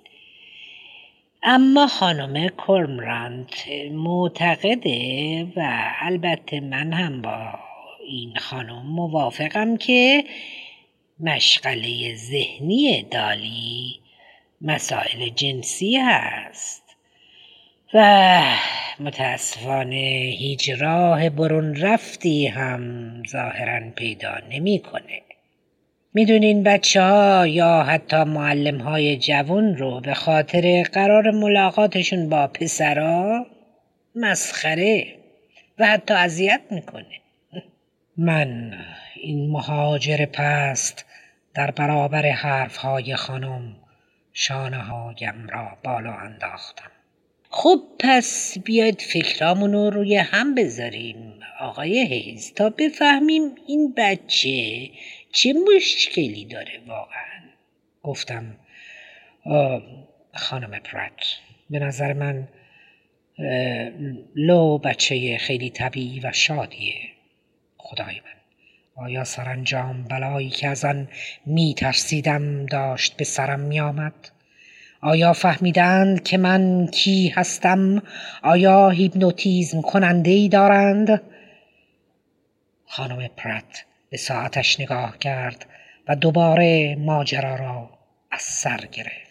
[1.43, 7.59] اما خانم کرمرانت معتقده و البته من هم با
[8.07, 10.23] این خانم موافقم که
[11.19, 13.99] مشغله ذهنی دالی
[14.61, 16.88] مسائل جنسی هست.
[17.93, 18.41] و
[18.99, 25.21] متاسفانه هیچ راه برون رفتی هم ظاهرا پیدا نمی‌کنه.
[26.13, 33.45] می‌دونین بچه ها یا حتی معلم های جوان رو به خاطر قرار ملاقاتشون با پسرا
[34.15, 35.15] مسخره
[35.79, 37.21] و حتی اذیت می‌کنه
[38.17, 38.73] من
[39.15, 41.05] این مهاجر پست
[41.53, 43.75] در برابر حرف های خانم
[44.33, 46.91] شانه هایم را بالا انداختم
[47.51, 51.39] خب پس بیاید فکرامون رو روی هم بذاریم.
[51.59, 54.89] آقای هیز تا بفهمیم این بچه
[55.31, 57.39] چه مشکلی داره واقعا.
[58.03, 58.57] گفتم
[60.33, 61.39] خانم پرات
[61.69, 62.47] به نظر من
[64.35, 66.95] لو بچه خیلی طبیعی و شادیه.
[67.77, 68.39] خدای من
[69.05, 71.07] آیا سرانجام بلایی که از آن
[71.45, 74.13] می ترسیدم داشت به سرم می آمد؟
[75.01, 78.03] آیا فهمیدند که من کی هستم؟
[78.43, 81.21] آیا هیپنوتیزم کننده ای دارند؟
[82.87, 85.65] خانم پرت به ساعتش نگاه کرد
[86.07, 87.89] و دوباره ماجرا را
[88.31, 89.29] از سر گرفت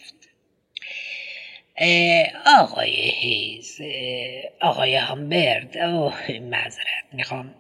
[2.61, 3.81] آقای هیز
[4.61, 7.55] آقای همبرد اوه معذرت می‌خوام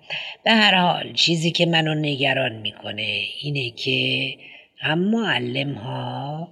[0.45, 4.35] به هر حال چیزی که منو نگران می‌کنه اینه که
[4.79, 6.49] هم معلم ها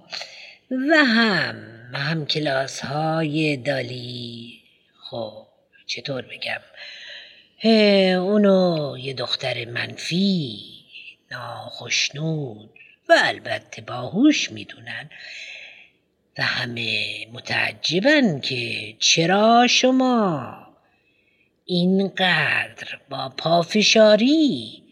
[0.71, 1.55] و هم
[1.93, 4.61] هم کلاس های دالی.
[4.99, 5.47] خب
[5.85, 6.61] چطور بگم؟
[8.19, 10.59] اونو یه دختر منفی
[11.31, 12.69] ناخشنود
[13.09, 15.09] و البته باهوش می‌دونن.
[16.37, 20.57] و همه متعجبن که چرا شما
[21.65, 24.83] اینقدر با پافشاری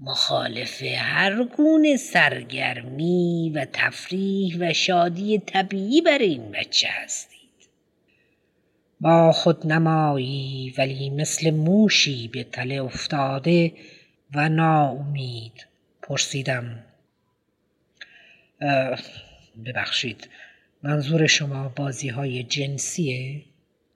[0.00, 7.36] مخالف هر گونه سرگرمی و تفریح و شادی طبیعی برای این بچه هستید
[9.00, 13.72] با خود نمایی ولی مثل موشی به تله افتاده
[14.34, 15.66] و ناامید
[16.02, 16.84] پرسیدم
[19.66, 20.28] ببخشید
[20.82, 23.42] منظور شما بازی های جنسیه؟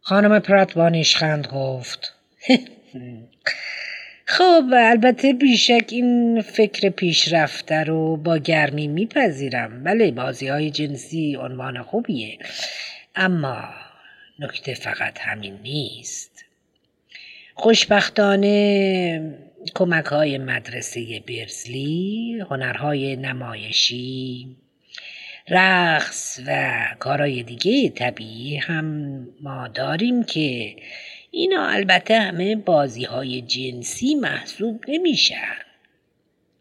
[0.01, 2.15] خانم پرت با نیشخند گفت
[4.31, 9.85] خب البته بیشک این فکر پیشرفته رو با گرمی میپذیرم.
[9.85, 12.39] بله بازی های جنسی عنوان خوبیه.
[13.15, 13.65] اما
[14.39, 16.45] نکته فقط همین نیست.
[17.55, 19.39] خوشبختانه
[19.75, 24.57] کمک های مدرسه برزلی هنرهای نمایشی
[25.49, 30.77] رقص و کارهای دیگه طبیعی هم ما داریم که
[31.31, 35.57] اینا البته همه بازی های جنسی محسوب نمیشن.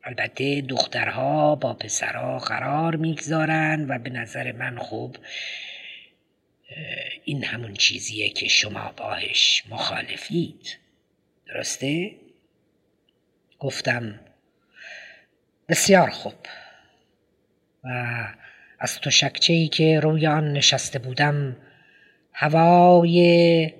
[0.03, 5.17] البته دخترها با پسرها قرار می‌گذارن و به نظر من خوب
[7.23, 10.77] این همون چیزیه که شما باهش مخالفید.
[11.47, 12.11] درسته؟
[13.59, 14.19] گفتم
[15.69, 16.33] بسیار خوب.
[17.83, 17.89] و
[18.79, 21.57] از شکچه ای که روی آن نشسته بودم
[22.33, 23.73] هوای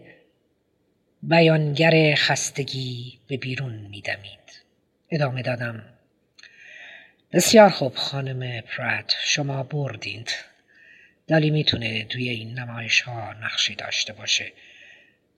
[1.23, 4.63] بیانگر خستگی به بیرون میدمید.
[5.09, 5.83] ادامه دادم.
[7.31, 10.31] بسیار خوب خانم پرات شما بردید.
[11.27, 14.51] دالی می‌تونه توی این نمایش ها نقشی داشته باشه.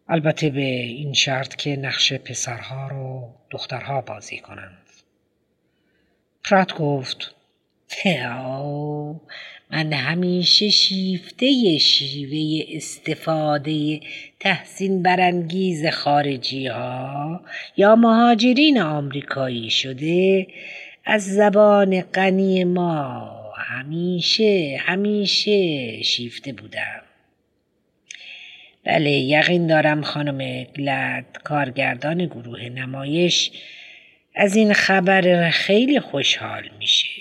[0.07, 4.89] البته به این شرط که نقش پسرها رو دخترها بازی کنند.
[6.43, 7.35] پرات گفت
[9.71, 13.99] من همیشه شیفته شیوه استفاده
[14.39, 17.41] تحسین برانگیز خارجی ها
[17.77, 20.47] یا مهاجرین آمریکایی شده
[21.05, 23.41] از زبان غنی ما.
[23.57, 27.01] همیشه همیشه شیفته بودم.
[28.83, 33.51] بله یقین دارم خانم گلد کارگردان گروه نمایش
[34.35, 37.20] از این خبر خیلی خوشحال میشه.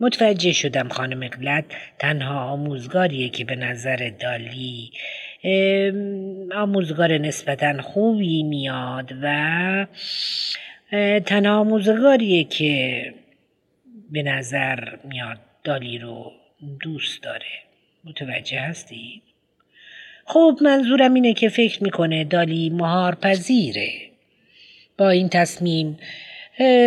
[0.00, 1.64] متوجه شدم خانم گلد
[1.98, 4.92] تنها آموزگاریه که به نظر دالی.
[6.54, 9.86] آموزگار نسبتا خوبی میاد و
[11.26, 13.04] تنها آموزگاریه که
[14.10, 16.32] به نظر میاد دالی رو
[16.80, 17.46] دوست داره.
[18.04, 19.22] متوجه هستی؟
[20.24, 23.90] خب منظورم اینه که فکر می‌کنه دالی مهار پذیره
[24.98, 25.98] با این تصمیم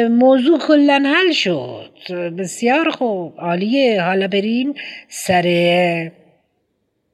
[0.09, 1.91] موضوع کلا حل شد.
[2.37, 3.39] بسیار خوب.
[3.39, 4.73] عالیه حالا بریم
[5.07, 5.45] سر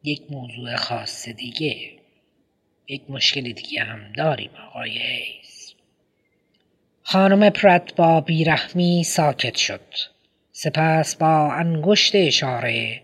[0.03, 1.75] یک موضوع خاص دیگه.
[2.87, 5.73] یک مشکل دیگه هم داریم آقای هیز
[7.03, 9.81] خانم پرت با بیرحمی ساکت شد.
[10.51, 13.01] سپس با انگشت اشاره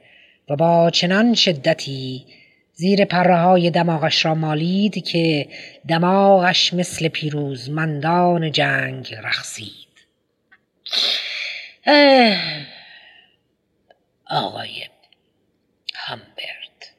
[0.50, 2.26] و با چنان شدتی
[2.74, 5.48] زیر پره های دماغش را مالید که
[5.88, 9.88] دماغش مثل پیروزمندان جنگ رخصید
[14.30, 14.88] آقای
[15.94, 16.94] همبرد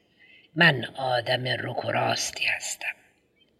[0.55, 2.95] من آدم رک و راستی هستم.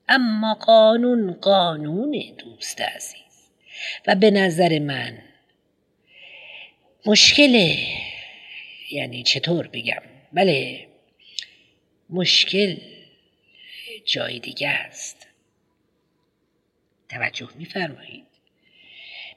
[0.10, 3.50] اما قانون قانون دوست عزیز.
[4.08, 5.18] و به نظر من
[7.06, 7.76] مشکل
[8.92, 10.02] یعنی چطور بگم
[10.34, 10.88] بله
[12.10, 12.76] مشکل
[14.06, 15.28] جای دیگه است.
[17.10, 18.24] توجه میفرمایید.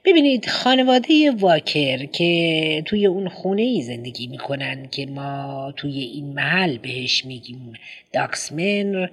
[0.05, 6.77] ببینید خانواده واکر که توی اون خونه ای زندگی می‌کنن که ما توی این محل
[6.77, 7.73] بهش میگیم
[8.13, 9.09] داکسمن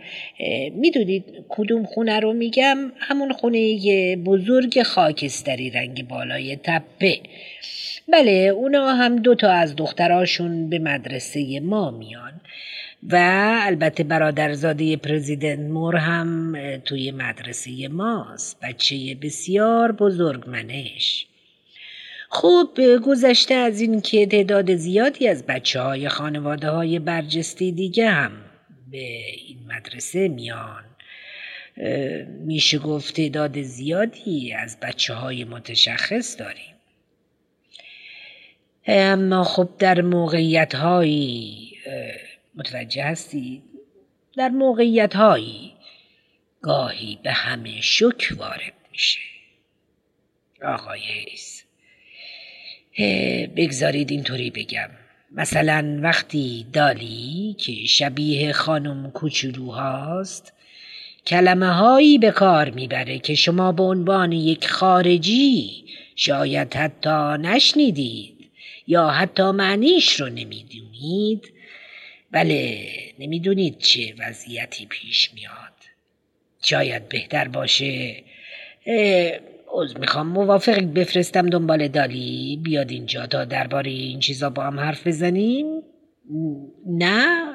[0.72, 7.20] می‌دونید کدوم خونه رو میگم؟ همون خونه بزرگ خاکستری رنگ بالای تپه.
[8.09, 12.36] بله اونا هم دوتا از دختراشون به مدرسه ما میان.
[13.11, 13.16] و
[13.62, 18.61] البته برادرزاده پرزیدنت مور هم توی مدرسه ماست.
[18.62, 21.26] بچه بسیار بزرگمنش
[22.28, 28.32] خوب گذشته از این که تعداد زیادی از بچه های خانواده های برجسته دیگه هم
[28.90, 30.84] به این مدرسه میان.
[32.40, 36.74] میشه گفت تعداد زیادی از بچه های متشخص داریم.
[38.86, 41.72] اما خب در موقعیت هایی
[42.57, 43.62] متوجه هستید
[44.36, 45.72] در موقعیت هایی
[46.62, 49.20] گاهی به همه شک وارد میشه.
[50.62, 51.64] آقای هیس
[53.57, 54.90] بگذارید اینطوری بگم.
[55.32, 60.52] مثلا وقتی دالی که شبیه خانم کوچولو هاست
[61.26, 65.84] کلمه هایی به کار می‌بره که شما به عنوان یک خارجی
[66.16, 68.50] شاید حتی نشنیدید
[68.86, 71.52] یا حتی معنیش رو نمی‌دونید
[72.30, 75.72] بله نمی‌دونید چه وضعیتی پیش میاد.
[76.62, 78.24] شاید بهتر باشه
[79.72, 82.60] عوض می‌خوام موافق بفرستم دنبال دالی.
[82.62, 85.82] بیاد اینجا تا درباره این چیزا با هم حرف بزنیم.
[86.86, 87.54] نه؟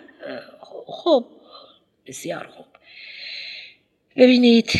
[0.85, 1.25] خب
[2.07, 2.65] بسیار خوب.
[4.15, 4.71] ببینید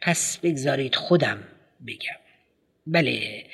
[0.00, 1.38] پس بگذارید خودم
[1.86, 2.18] بگم.
[2.86, 3.44] بله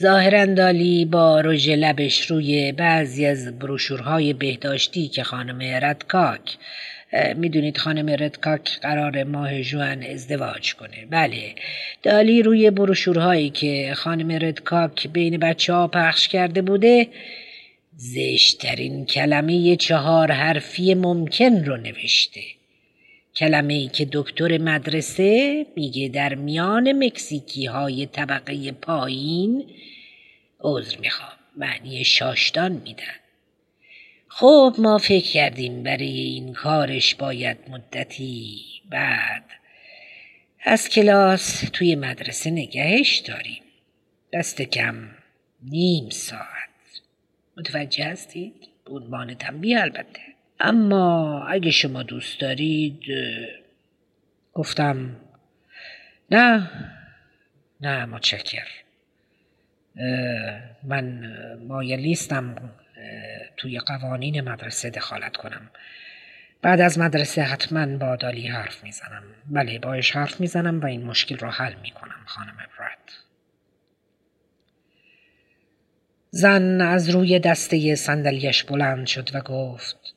[0.00, 6.56] ظاهرا دالی با رژ لبش روی بعضی از بروشورهای بهداشتی که خانم ردکاک
[7.36, 11.06] می‌دونید خانم ردکاک قرار ماه جوان ازدواج کنه.
[11.10, 11.54] بله
[12.02, 17.08] دالی روی بروشورهایی که خانم ردکاک بین بچه ها پخش کرده بوده
[17.96, 22.40] زشترین کلمه چهار حرفی ممکن رو نوشته.
[23.36, 29.70] کلمه که دکتر مدرسه میگه در میان مکزیکی های طبقه پایین
[30.60, 33.14] عذر می‌خوام معنی شاشدان میدن.
[34.28, 38.60] خب ما فکر کردیم برای این کارش باید مدتی
[38.90, 39.44] بعد
[40.64, 43.62] از کلاس توی مدرسه نگهش داریم.
[44.32, 45.10] دست کم
[45.62, 46.68] نیم ساعت.
[47.56, 50.33] متوجه هستید؟ عنوان تنبیه البته.
[50.60, 53.02] اما اگه شما دوست دارید
[54.52, 55.16] گفتم
[56.30, 56.70] نه
[57.80, 58.66] نه متشکر
[60.82, 61.36] من
[61.68, 62.72] مایلیستم
[63.56, 65.70] توی قوانین مدرسه دخالت کنم.
[66.62, 69.22] بعد از مدرسه حتما با دالی حرف می‌زنم.
[69.50, 73.12] بله باش حرف می‌زنم و این مشکل رو حل می‌کنم خانم برد
[76.30, 80.13] زن از روی دسته صندلیاش بلند شد و گفت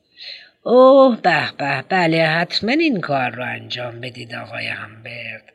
[0.68, 5.52] اوه به به بله حتما این کار رو انجام بدید آقای همبرد.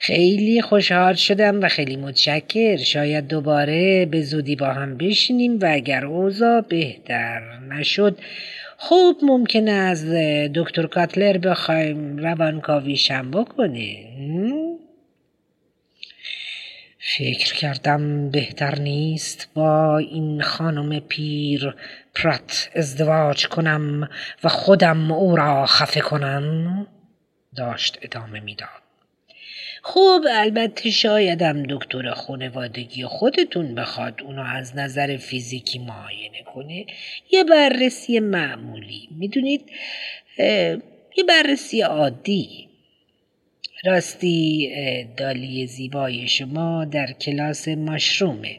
[0.00, 2.76] خیلی خوشحال شدم و خیلی متشکر.
[2.76, 7.40] شاید دوباره به زودی با هم بشینیم و اگر اوضاع بهتر
[7.70, 8.18] نشد
[8.76, 10.10] خوب ممکنه از
[10.54, 13.96] دکتر کاتلر بخوایم روانکاوی شم بکنه.
[17.18, 21.74] فکر کردم بهتر نیست با این خانم پیر
[22.14, 24.08] پرت ازدواج کنم
[24.44, 26.86] و خودم او را خفه کنم
[27.56, 28.68] داشت ادامه می‌داد.
[29.82, 36.86] خوب البته شایدم دکتر خانوادگی خودتون بخواد اونو از نظر فیزیکی معاینه کنه.
[37.30, 39.70] یه بررسی معمولی می‌دونید؟
[41.16, 42.69] یه بررسی عادی.
[43.84, 44.70] راستی
[45.16, 48.58] دالی زیبای شما در کلاس مشرومه.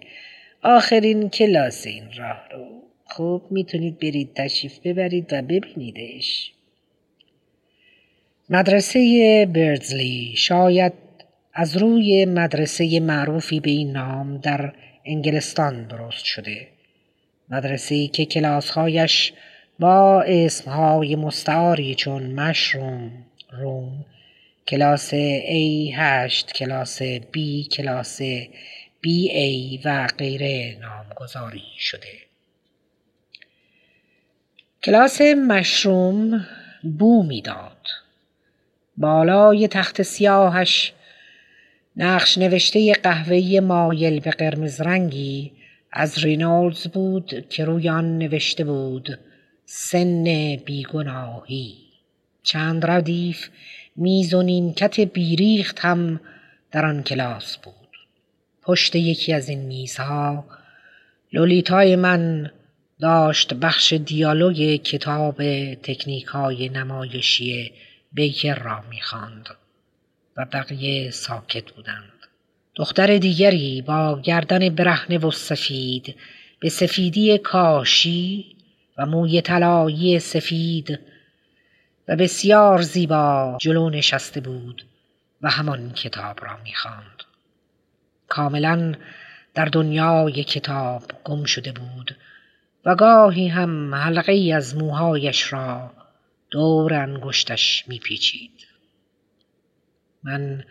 [0.64, 2.82] آخرین کلاس این راه رو.
[3.06, 6.52] خوب می‌تونید برید تشریف ببرید و ببینیدش.
[8.50, 10.94] مدرسه برزلی شاید
[11.54, 14.74] از روی مدرسه معروفی به این نام در
[15.06, 16.68] انگلستان درست شده.
[17.50, 19.34] مدرسه که کلاسهایش
[19.80, 23.12] با اسمهای مستعاری چون مشروم
[23.52, 24.06] روم
[24.68, 28.22] کلاس A8 کلاس B کلاس
[29.04, 32.14] BA و غیره نامگذاری شده.
[34.84, 36.48] کلاس مشروم
[37.00, 37.88] بو می‌داد.
[38.98, 40.94] بالای تخت سیاهش
[41.96, 45.52] نقش نوشته قهوه‌ای مایل به قرمز رنگی
[45.92, 49.20] از رینولدز بود که روی آن نوشته بود
[49.66, 51.78] سن بیگناهی.
[52.44, 53.50] چند ردیف
[53.96, 56.20] میز و نیمکت بیریخت هم
[56.72, 57.76] در آن کلاس بود.
[58.62, 60.46] پشت یکی از این میزها
[61.34, 62.52] لولیتای من
[63.00, 65.36] داشت بخش دیالوگ کتاب
[65.76, 67.72] تکنیک های نمایشی
[68.14, 69.50] بیکر را می‌خواند
[70.38, 72.12] و بقیه ساکت بودند.
[72.76, 76.16] دختر دیگری با گردن برهنه و سفید
[76.60, 78.46] به سفیدی کاشی
[78.98, 81.00] و موی طلایی سفید
[82.12, 84.86] و بسیار زیبا جلو نشسته بود
[85.42, 87.24] و همان کتاب را می‌خواند.
[88.28, 88.96] کاملا
[89.54, 92.18] در دنیای کتاب گم شده بود
[92.86, 95.92] و گاهی هم حلقه از موهایش را
[96.50, 98.68] دور انگشتش میپیچید.
[100.24, 100.64] من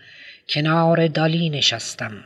[0.48, 2.24] کنار دالی نشستم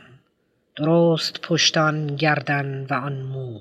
[0.75, 3.59] درست پشتان گردن و آن مو.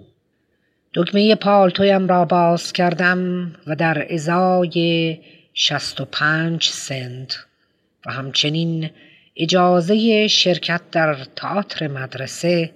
[0.94, 5.18] دکمه پالتویم را باز کردم و در ازای
[5.54, 7.46] شست و پنج سنت
[8.06, 8.90] و همچنین
[9.36, 12.74] اجازه شرکت در تئاتر مدرسه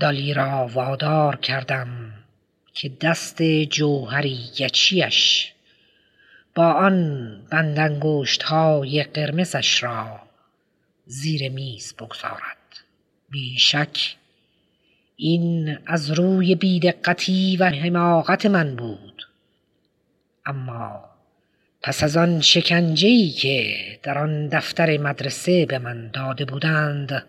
[0.00, 2.12] دالی را وادار کردم
[2.72, 5.52] که دست جوهری گچیش
[6.54, 10.20] با آن بندنگوشت های قرمزش را
[11.06, 12.56] زیر میز بگذارد.
[13.30, 14.16] بیشک
[15.16, 19.28] این از روی بیدقتی و حماقت من بود.
[20.46, 21.04] اما
[21.82, 27.24] پس از آن شکنجهای که در آن دفتر مدرسه به من داده بودند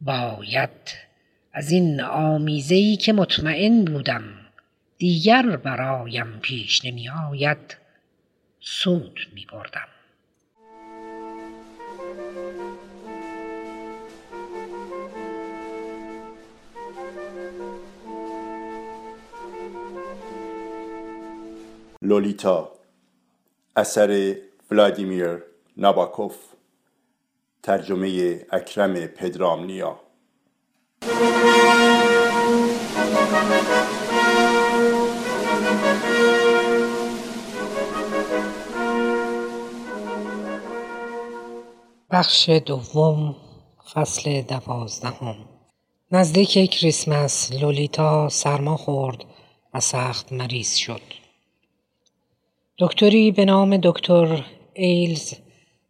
[0.00, 0.70] باید
[1.52, 4.22] از این آمیزهای که مطمئن بودم
[4.98, 7.76] دیگر برایم پیش نمی آید
[8.60, 9.88] سود می بردم
[22.02, 22.79] لولیتا
[23.76, 24.36] اثر
[24.70, 25.42] ولادیمیر
[25.76, 26.36] ناباکوف
[27.62, 30.00] ترجمه اکرم پدرامنیا.
[42.10, 43.36] بخش دوم
[43.94, 45.36] فصل دوازدهم.
[46.12, 49.24] نزدیک کریسمس لولیتا سرما خورد
[49.74, 51.19] و سخت مریض شد.
[52.82, 55.34] دکتری به نام دکتر ایلز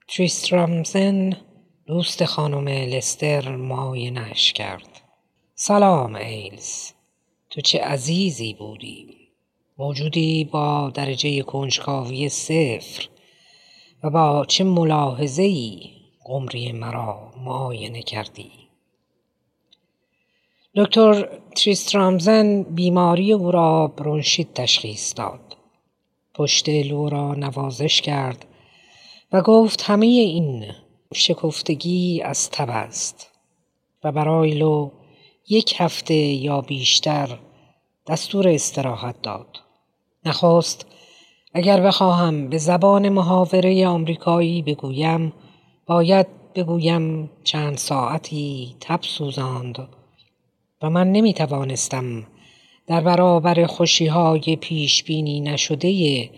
[0.09, 1.37] تریسترامسن
[1.87, 5.01] دوست خانم لستر معاینش کرد.
[5.55, 6.93] سلام ایلز.
[7.51, 9.07] تو چه عزیزی بودی؟
[9.79, 13.09] موجودی با درجه کنجکاوی صفر
[14.05, 15.91] و با چه ملاحظه ای
[16.25, 18.51] قمری مرا معاینه کردی؟
[20.77, 25.50] دکتر تریسترامسن بیماری او را برونشیت تشخیص داد.
[26.35, 28.47] پشت لو را نوازش کرد
[29.33, 30.67] و گفت همه این
[31.15, 33.31] شکفتگی از تب است
[34.05, 34.91] و برای لو
[35.49, 37.39] یک هفته یا بیشتر
[38.07, 39.57] دستور استراحت داد.
[40.25, 40.87] نخواست
[41.55, 45.33] اگر بخواهم به زبان محاوره آمریکایی بگویم
[45.87, 49.89] باید بگویم چند ساعتی تب سوزاند
[50.83, 52.27] و من نمی توانستم
[52.91, 56.31] در برابر خوشی های پیش بینی نشده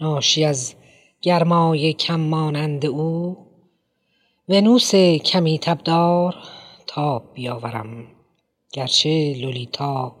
[0.00, 0.74] ناشی از
[1.22, 3.36] گرمای کم مانند او
[4.48, 6.34] ونوس کمی تبدار
[6.86, 8.06] تاب بیاورم
[8.72, 10.16] گرچه لولیتا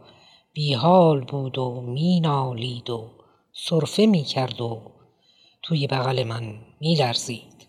[0.52, 3.10] بیحال بود و مینالید و
[3.52, 4.82] صرفه می کرد و
[5.62, 7.66] توی بغل من می لرزید.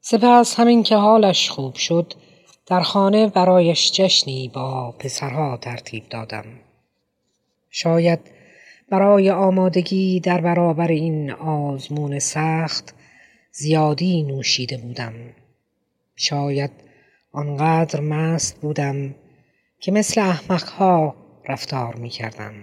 [0.00, 2.12] سپس همین که حالش خوب شد
[2.66, 6.63] در خانه برایش جشنی با پسرها ترتیب دادم.
[7.76, 8.20] شاید
[8.90, 12.94] برای آمادگی در برابر این آزمون سخت
[13.52, 15.14] زیادی نوشیده بودم.
[16.16, 16.70] شاید
[17.32, 19.14] آنقدر مست بودم
[19.80, 21.16] که مثل احمقها
[21.48, 22.54] رفتار می کردم.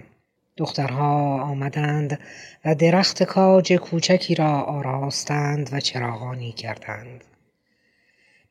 [0.56, 2.18] دخترها آمدند
[2.64, 7.24] و درخت کاج کوچکی را آراستند و چراغانی کردند.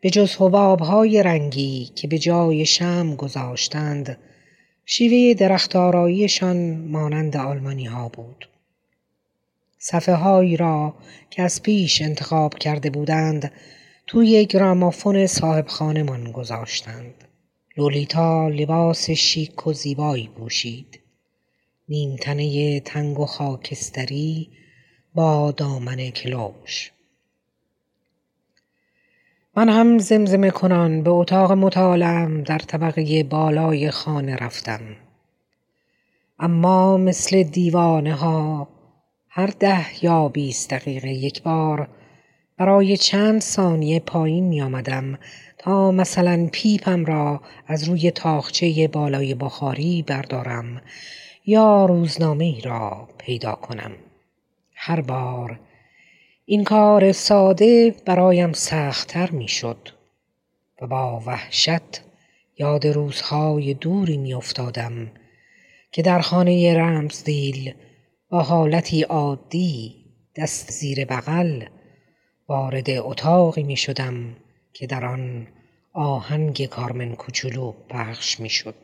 [0.02, 4.18] به جز حبابهای رنگی که به جای شم گذاشتند
[4.94, 8.50] شیوه درخت آراییشان مانند آلمانی ها بود.
[9.78, 10.94] صفحه هایی را
[11.30, 13.52] که از پیش انتخاب کرده بودند
[14.08, 17.14] توی گرامافون صاحب خانمان گذاشتند.
[17.78, 21.00] لولیتا لباس شیک و زیبایی پوشید.
[21.90, 24.50] نیمتنه تنگ و خاکستری
[25.16, 26.92] با دامن کلوش.
[29.56, 34.82] من هم زمزمه کنان به اتاق مطالعم در طبقه بالای خانه رفتم.
[36.40, 38.68] اما مثل دیوانه ها
[39.30, 41.88] هر ده یا بیست دقیقه یک بار
[42.58, 45.20] برای چند ثانیه پایین می آمدم
[45.58, 50.82] تا مثلا پیپم را از روی تاخچه بالای بخاری بردارم
[51.46, 53.92] یا روزنامه ای را پیدا کنم.
[54.76, 55.60] هر بار
[56.52, 59.90] این کار ساده برایم سختتر می شد
[60.82, 62.02] و با وحشت
[62.58, 65.12] یاد روزهای دوری می افتادم
[65.92, 67.74] که در خانه رمزدیل
[68.30, 71.64] با حالتی عادی دست زیر بغل
[72.48, 74.36] وارد اتاقی می شدم
[74.74, 75.48] که در آن
[75.94, 78.76] آهنگ کارمن کوچولو پخش می شد.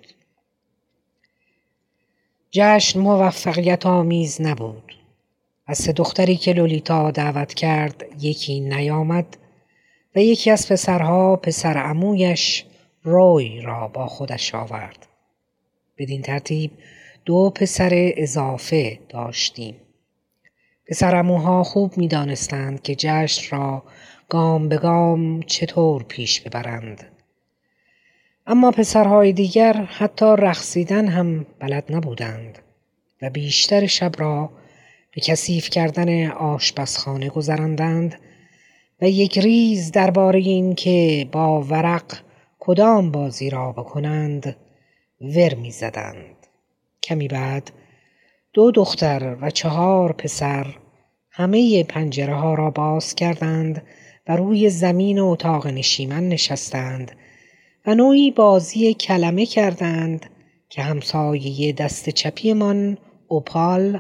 [2.52, 5.07] جشن موفقیت آمیز نبود.
[5.68, 9.38] از سه دختری که لولیتا دعوت کرد یکی نیامد
[10.16, 12.66] و یکی از پسرها پسر عمویش
[13.04, 15.08] روی را با خودش آورد.
[15.98, 16.72] بدین ترتیب
[17.26, 19.76] دو پسر اضافه داشتیم.
[20.88, 23.84] پسرموها خوب می دانستند که جشن را
[24.30, 27.06] گام به گام چطور پیش ببرند.
[28.48, 32.60] اما پسرهای دیگر حتی رقصیدن هم بلد نبودند
[33.22, 34.50] و بیشتر شب را
[35.18, 38.20] به کثیف کردن آشپزخانه گذراندند
[39.02, 42.18] و یک ریز درباره این که با ورق
[42.60, 44.56] کدام بازی را بکنند
[45.22, 46.48] ور می زدند.
[47.04, 47.72] کمی بعد
[48.54, 50.76] دو دختر و چهار پسر
[51.32, 53.84] همه پنجره ها را باز کردند
[54.28, 57.12] و روی زمین اتاق نشیمن نشستند
[57.86, 60.26] و نوعی بازی کلمه کردند
[60.70, 62.98] که همسایه دست چپیمان
[63.28, 64.00] اوپال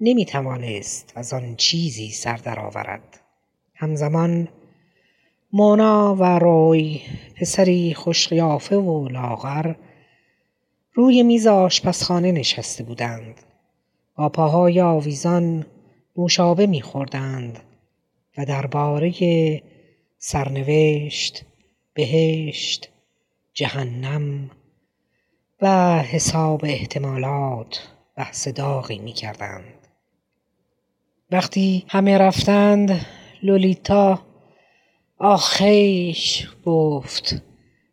[0.00, 3.20] نمی توانست از آن چیزی سر درآورد.
[3.74, 4.48] همزمان
[5.52, 7.00] مونا و روی
[7.40, 9.74] پسری خوشقیافه و لاغر
[10.94, 13.40] روی میز آشپزخانه نشسته بودند
[14.16, 15.66] با پاهای آویزان
[16.16, 17.60] نوشابه میخوردند
[18.38, 19.12] و درباره
[20.18, 21.44] سرنوشت
[21.94, 22.88] بهشت
[23.54, 24.50] جهنم
[25.62, 29.79] و حساب احتمالات بحث داغی می کردند.
[31.32, 33.06] وقتی همه رفتند
[33.42, 34.22] لولیتا
[35.18, 37.42] آخیش گفت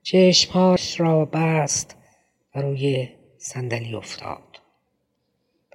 [0.03, 1.95] چشمهاش را بست
[2.55, 4.41] و روی صندلی افتاد.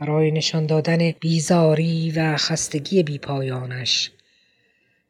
[0.00, 4.10] برای نشان دادن بیزاری و خستگی بیپایانش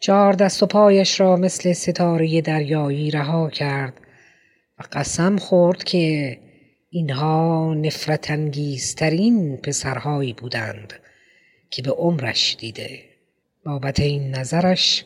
[0.00, 4.00] چهار دست و پایش را مثل ستاره دریایی رها کرد
[4.78, 6.38] و قسم خورد که
[6.90, 11.01] اینها نفرت انگیزترین پسرهایی بودند
[11.72, 13.04] که به عمرش دیده.
[13.64, 15.04] بابت این نظرش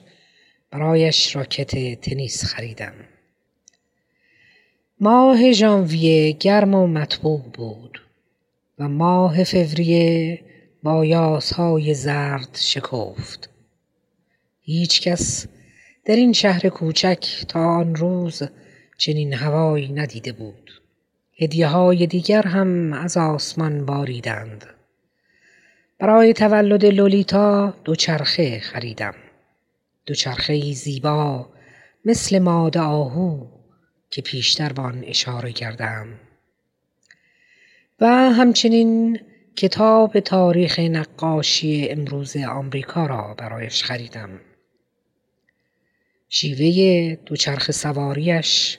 [0.71, 2.95] برایش راکت تنیس خریدم.
[5.01, 8.03] ماه ژانویه گرم و مطبوع بود
[8.79, 10.41] و ماه فوریه
[10.83, 13.51] با یاسهای زرد شکفت.
[14.61, 15.47] هیچ کس
[16.05, 18.43] در این شهر کوچک تا آن روز
[18.99, 20.71] چنین هوایی ندیده بود.
[21.39, 24.76] هدیه های دیگر هم از آسمان باریدند.
[25.99, 29.15] برای تولد لولیتا دوچرخه خریدم.
[30.07, 31.49] دوچرخه زیبا
[32.05, 33.47] مثل ماده آهو
[34.11, 36.07] که پیشتر به آن اشاره کردم.
[38.01, 39.21] و همچنین
[39.57, 44.41] کتاب تاریخ نقاشی امروز آمریکا را برایش خریدم.
[46.29, 48.79] شیوه دوچرخ سواریش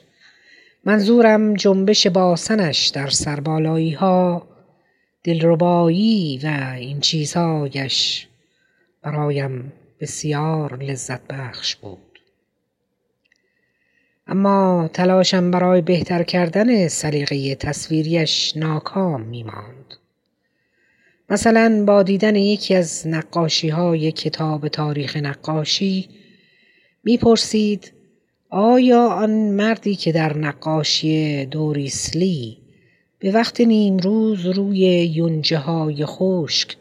[0.84, 4.48] منظورم جنبش باسنش در سربالایی ها
[5.28, 8.26] دلربایی و این چیزهایش
[9.02, 12.20] برایم بسیار لذت بخش بود
[14.26, 19.94] اما تلاشم برای بهتر کردن سلیقه تصویریش ناکام می ماند.
[21.30, 26.08] مثلا با دیدن یکی از نقاشی های کتاب تاریخ نقاشی
[27.04, 27.92] می‌پرسید
[28.50, 32.57] آیا آن مردی که در نقاشی دوریسلی
[33.18, 34.78] به وقت نیمروز روی
[35.14, 36.76] یونجه های خشک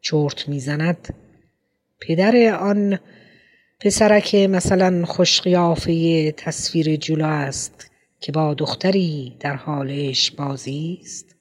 [0.00, 1.14] چرت می‌زند.
[2.00, 2.98] پدر آن
[3.80, 11.36] پسرک مثلا خوشقیافه تصویر جلو است که با دختری در حالش بازی است.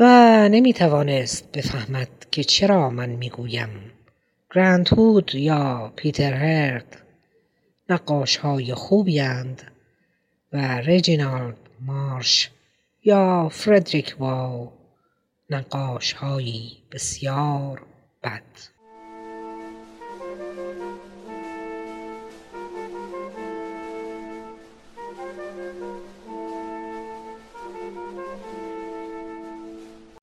[0.00, 0.04] و
[0.48, 3.68] نمی توانست بفهمد که چرا من می‌گویم.
[4.54, 6.96] گرند هود یا پیتر هرد
[7.88, 9.20] نقاش های خوبی
[10.52, 12.50] و رجینالد مارش
[13.04, 14.72] یا فردریک واو
[15.50, 17.82] نقاش هایی بسیار
[18.22, 18.42] بد.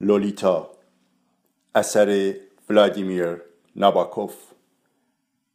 [0.01, 0.69] لولیتا
[1.75, 2.33] اثر
[2.69, 3.41] ولادیمیر
[3.75, 4.35] ناباکوف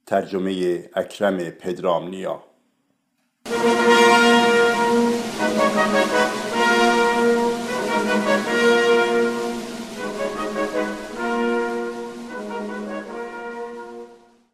[0.06, 2.42] ترجمه اکرم پدرامنیا.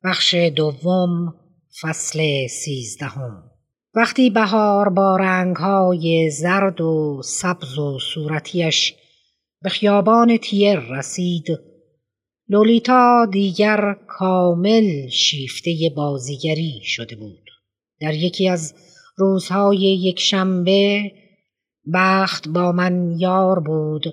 [0.05, 1.35] بخش دوم
[1.83, 3.51] فصل سیزدهم.
[3.95, 8.95] وقتی بهار با رنگهای زرد و سبز و صورتیش
[9.62, 11.47] به خیابان تیر رسید
[12.49, 17.51] لولیتا دیگر کامل شیفته بازیگری شده بود.
[18.01, 18.75] در یکی از
[19.19, 21.12] روزهای یک شنبه
[21.95, 24.05] بخت با من یار بود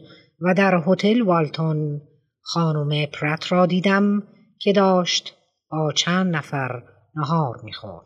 [0.41, 2.01] و در هتل والتون
[2.41, 4.23] خانم پرت را دیدم
[4.59, 5.33] که داشت
[5.71, 6.83] با چند نفر
[7.15, 8.05] نهار می‌خورد.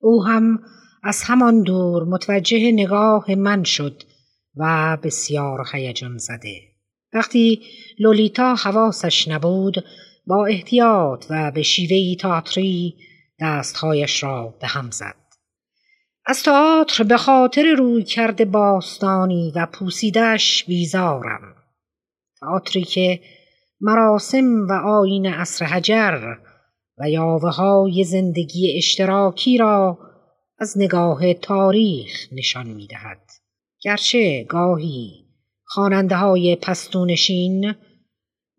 [0.00, 0.58] او هم
[1.02, 4.02] از همان دور متوجه نگاه من شد
[4.56, 6.60] و بسیار هیجان زده.
[7.12, 7.62] وقتی
[7.98, 9.84] لولیتا حواسش نبود
[10.26, 12.94] با احتیاط و به شیوهی تاتری
[13.40, 15.25] دستهایش را به هم زد.
[16.28, 21.54] از تئاتر به خاطر روی کرده باستانی و پوسیدش بیزارم
[22.40, 23.20] تئاتری که
[23.80, 26.34] مراسم و آین عصر حجر
[26.98, 29.98] و یاوه های زندگی اشتراکی را
[30.58, 33.30] از نگاه تاریخ نشان می دهد.
[33.82, 35.24] گرچه گاهی
[35.64, 37.74] خواننده های پستونشین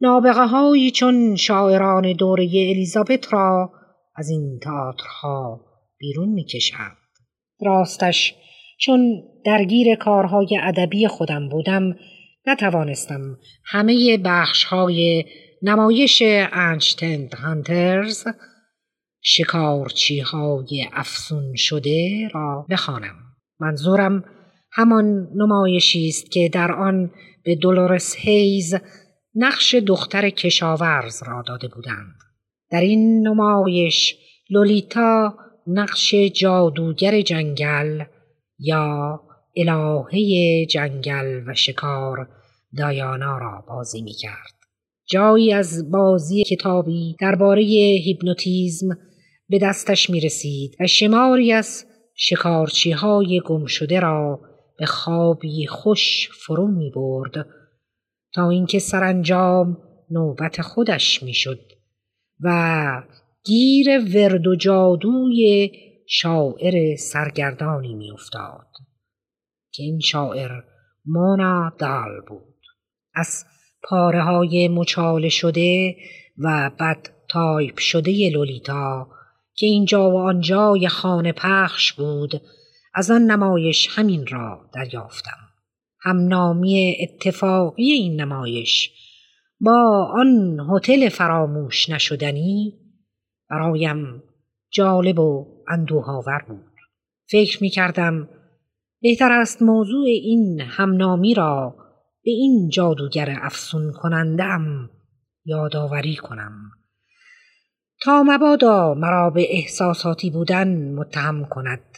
[0.02, 3.74] نابغه هایی چون شاعران دوره الیزابت را
[4.16, 5.62] از این تئاترها
[5.98, 6.98] بیرون می‌کشند
[7.60, 8.36] راستش
[8.80, 11.96] چون درگیر کارهای ادبی خودم بودم
[12.48, 15.26] نتوانستم همه بخش های
[15.62, 18.24] نمایش انشتند هانترز
[19.22, 23.16] شکارچی های افسون شده را بخوانم.
[23.60, 24.24] منظورم
[24.72, 27.12] همان نمایشی است که در آن
[27.44, 28.76] به دولورس هیز
[29.36, 32.16] نقش دختر کشاورز را داده بودند.
[32.72, 34.16] در این نمایش
[34.50, 35.38] لولیتا
[35.68, 38.04] نقش جادوگر جنگل
[38.60, 39.22] یا
[39.56, 42.30] الهه جنگل و شکار
[42.78, 44.58] دایانا را بازی می کرد.
[45.06, 47.62] جایی از بازی کتابی درباره
[48.06, 48.98] هیپنوتیزم
[49.50, 54.40] به دستش می رسید و شماری از شکارچی های گم شده را
[54.78, 57.46] به خوابی خوش فرو می برد
[58.34, 59.78] تا اینکه سرانجام
[60.12, 61.60] نوبت خودش می شد
[62.40, 63.04] و
[63.48, 65.72] گیر ورد و جادوی
[66.08, 68.68] شاعر سرگردانی می افتاد
[69.72, 70.52] که این شاعر
[71.06, 72.56] مونا دال بود.
[73.16, 73.46] از
[73.84, 75.96] پاره های مچاله شده
[76.38, 79.08] و بد تایپ شده لولیتا
[79.56, 82.42] که اینجا و آنجای خانه پخش بود
[82.94, 85.48] از آن نمایش همین را دریافتم.
[86.02, 88.92] هم نامی اتفاقی این نمایش
[89.62, 92.87] با آن هتل فراموش نشدنی
[93.50, 94.24] برایم
[94.72, 96.74] جالب و اندوه‌آور بود.
[97.30, 98.30] فکر می کردم
[99.02, 101.76] بهتر است موضوع این همنامی را
[102.24, 104.90] به این جادوگر افسون کنندم
[105.46, 106.72] یادآوری کنم.
[108.02, 111.98] تا مبادا مرا به احساساتی بودن متهم کند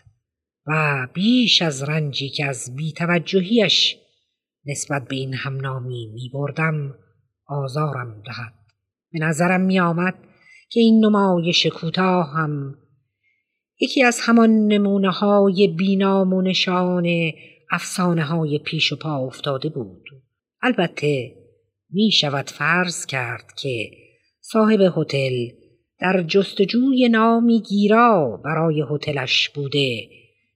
[0.68, 3.98] و بیش از رنجی که از بیتوجهیش
[4.66, 6.96] نسبت به این همنامی می بردم
[7.46, 8.54] آزارم دهد.
[9.12, 10.16] به نظرم می آمد
[10.70, 12.76] که این نمایش کوتاه هم
[13.82, 17.06] یکی از همان نمونه های بینام و نشان
[17.72, 20.04] افسانه های پیش و پا افتاده بود.
[20.62, 21.36] البته
[21.90, 23.92] می شود فرض کرد که
[24.42, 25.48] صاحب هتل
[26.00, 30.02] در جستجوی نامی گیرا برای هتلش بوده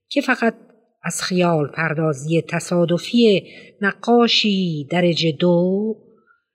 [0.09, 0.55] که فقط
[1.03, 3.43] از خیال پردازی تصادفی
[3.81, 5.95] نقاشی درجه دو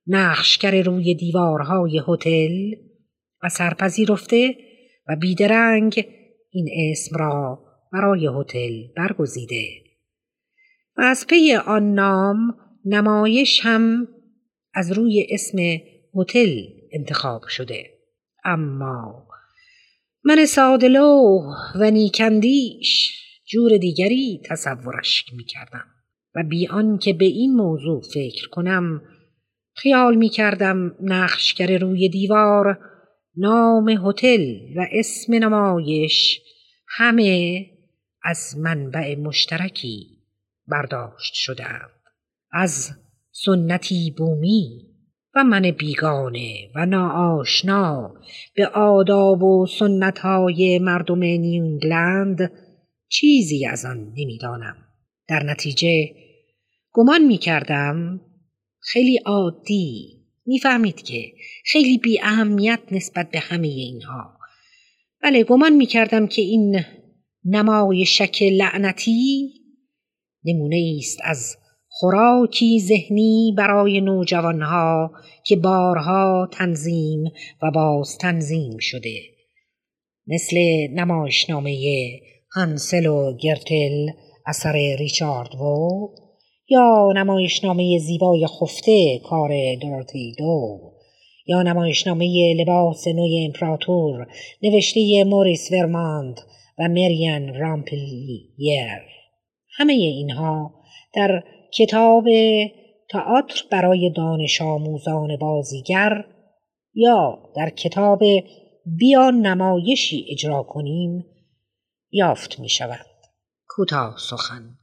[0.07, 2.88] نقشگر روی دیوارهای هتل
[3.43, 4.57] و سرپذیرفته
[5.09, 6.07] و بیدرنگ
[6.51, 9.69] این اسم را برای هتل برگزیده.
[10.97, 14.09] و از پی آن نام نمایش هم
[14.75, 15.59] از روی اسم
[16.15, 16.63] هتل
[16.93, 17.85] انتخاب شده.
[18.45, 19.29] اما
[20.25, 21.41] من سادلو
[21.81, 25.85] و نیکندیش جور دیگری تصورش می کردم
[26.35, 26.69] و بی
[27.01, 29.03] که به این موضوع فکر کنم
[29.75, 32.79] خیال می کردم نقشگر روی دیوار
[33.39, 36.41] نام هتل و اسم نمایش
[36.89, 37.67] همه
[38.23, 40.19] از منبع مشترکی
[40.67, 41.91] برداشت شدهاند.
[42.53, 42.91] از
[43.31, 44.89] سنتی بومی
[45.35, 48.15] و من بیگانه و ناآشنا
[48.55, 52.53] به آداب و سنتهای مردم نیوینگلند
[53.09, 54.77] چیزی از آن نمی‌دانم.
[55.29, 56.15] در نتیجه
[56.93, 58.21] گمان می کردم
[58.81, 60.18] خیلی عادی
[60.49, 61.33] می‌فهمید که
[61.65, 64.39] خیلی بی اهمیت نسبت به همه اینها.
[65.23, 66.81] بله گمان می کردم که این
[67.45, 69.51] نمای شک لعنتی
[70.45, 71.57] نمونه است از
[71.89, 75.13] خوراکی ذهنی برای نوجوانها
[75.45, 77.25] که بارها تنظیم
[77.63, 79.21] و باز تنظیم شده.
[80.27, 80.57] مثل
[80.91, 81.77] نمایشنامه
[82.57, 84.07] هنسل و گرتل
[84.47, 86.09] اثر ریچارد وو.
[86.69, 89.51] یا نمایشنامه زیبای خفته کار
[89.83, 90.79] دورتی دو
[91.47, 94.27] یا نمایشنامه لباس نوی امپراتور
[94.63, 96.41] نوشته موریس ورماند
[96.79, 99.01] و مریان رامپلیر
[99.77, 100.75] همه اینها
[101.15, 101.45] در
[101.75, 102.25] کتاب
[103.11, 106.25] تئاتر برای دانش آموزان بازیگر
[106.95, 108.21] یا در کتاب
[108.87, 111.25] بیا نمایشی اجرا کنیم
[112.11, 113.07] یافت می شود.
[113.69, 114.79] کوتاه سخن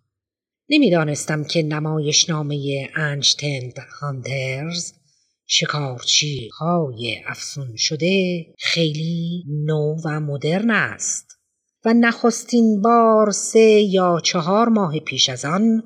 [0.70, 4.93] نمی‌دانستم که نمایشنامه انجتند هاندرز
[5.47, 11.39] شکارچی های افسون شده خیلی نو و مدرن است
[11.86, 13.59] و نخستین بار سه
[13.89, 15.84] یا چهار ماه پیش از آن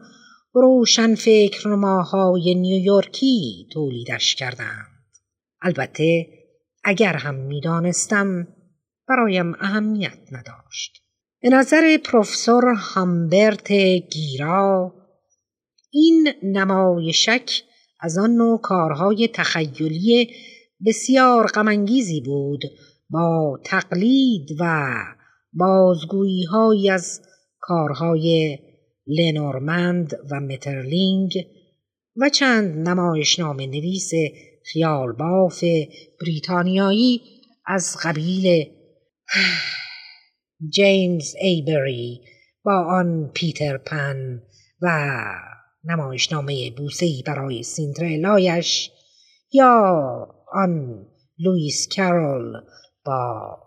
[0.53, 5.05] روشن فکر ماهای نیویورکی تولیدش کردند.
[5.61, 6.27] البته
[6.84, 8.47] اگر هم می‌دانستم
[9.07, 10.99] برایم اهمیت نداشت.
[11.42, 13.72] به نظر پروفسور همبرت
[14.12, 14.94] گیرا
[15.92, 17.64] این نمایشک
[18.00, 20.34] از آن نوع کارهای تخیلی
[20.86, 22.64] بسیار غمانگیزی بود
[23.10, 24.94] با تقلید و
[25.54, 27.22] بازگویی از
[27.60, 28.60] کارهای
[29.08, 31.34] لنورمند و مترلینگ
[32.16, 34.12] و چند نمایشنامه نویس
[34.64, 35.64] خیال باف
[36.22, 37.22] بریتانیایی
[37.66, 38.66] از قبیل
[40.68, 42.22] جیمز ام بری
[42.64, 44.41] با آن پیتر پن
[44.82, 45.16] و
[45.84, 48.91] نمایشنامه بوسه‌ای برای سیندرلایش
[49.53, 51.05] یا آن
[51.39, 52.53] لوئیس کرول
[53.05, 53.57] با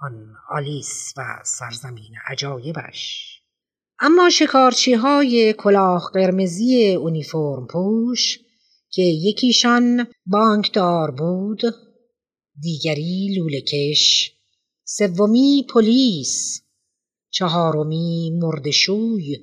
[0.00, 3.28] آن آلیس و سرزمین عجایبش.
[4.00, 8.38] اما شکارچی های کلاه قرمزی اونیفرم پوش
[8.90, 11.60] که یکیشان بانکدار بود
[12.60, 14.32] دیگری لولکش
[14.90, 16.62] سومی پلیس
[17.30, 19.36] چهارمی مردشوی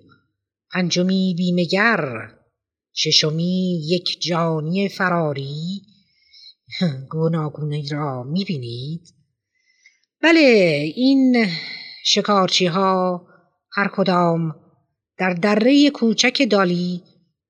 [0.72, 2.32] پنجمی بیمگر
[2.94, 5.82] ششمی یک جانی فراری.
[7.12, 9.14] گوناگونه را می‌بینید؟
[10.22, 10.40] بله
[10.96, 11.48] این
[12.06, 13.28] شکارچی ها
[13.72, 14.56] هر کدام
[15.18, 17.04] در دره کوچک دالی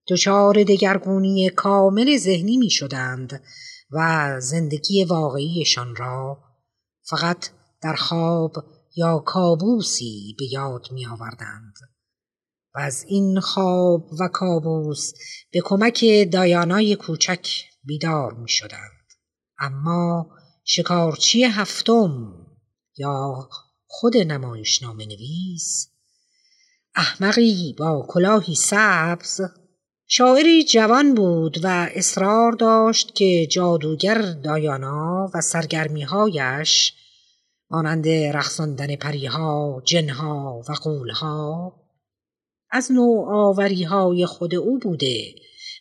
[0.10, 3.44] دچار دگرگونی کامل ذهنی می شدند
[3.92, 6.38] و زندگی واقعیشان را
[7.10, 7.50] فقط
[7.86, 8.54] در خواب
[8.96, 11.74] یا کابوسی به یاد می آوردند
[12.76, 15.14] و از این خواب و کابوس
[15.52, 17.48] به کمک دایانای کوچک
[17.84, 19.14] بیدار می شدند.
[19.60, 20.30] اما
[20.64, 22.34] شکارچی هفتم
[22.98, 23.50] یا
[23.88, 25.90] خود نمایشنامه نویس
[26.96, 29.42] احمقی با کلاهی سبز
[30.08, 36.94] شاعری جوان بود و اصرار داشت که جادوگر دایانا و سرگرمیهایش
[37.70, 41.74] مانند رقصاندن پریها، جنها و قولها
[42.72, 45.36] از نوع آوریهای خود او بوده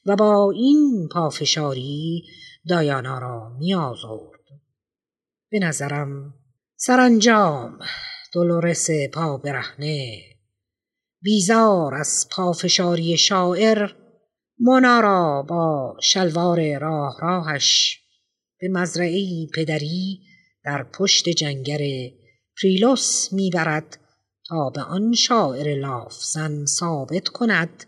[0.06, 2.22] و با این پافشاری
[2.68, 4.40] دایانا را می آزرد.
[5.50, 6.34] به نظرم
[6.76, 7.78] سرانجام
[8.32, 10.22] دولورس پا برهنه
[11.22, 13.90] بیزار از پافشاری شاعر
[14.58, 18.00] مونا را با شلوار راه راهش
[18.60, 20.20] به مزرعی پدری
[20.64, 22.10] در پشت جنگر
[22.62, 23.98] پریلوس می‌برد
[24.48, 27.84] تا به آن شاعر لافزن ثابت کند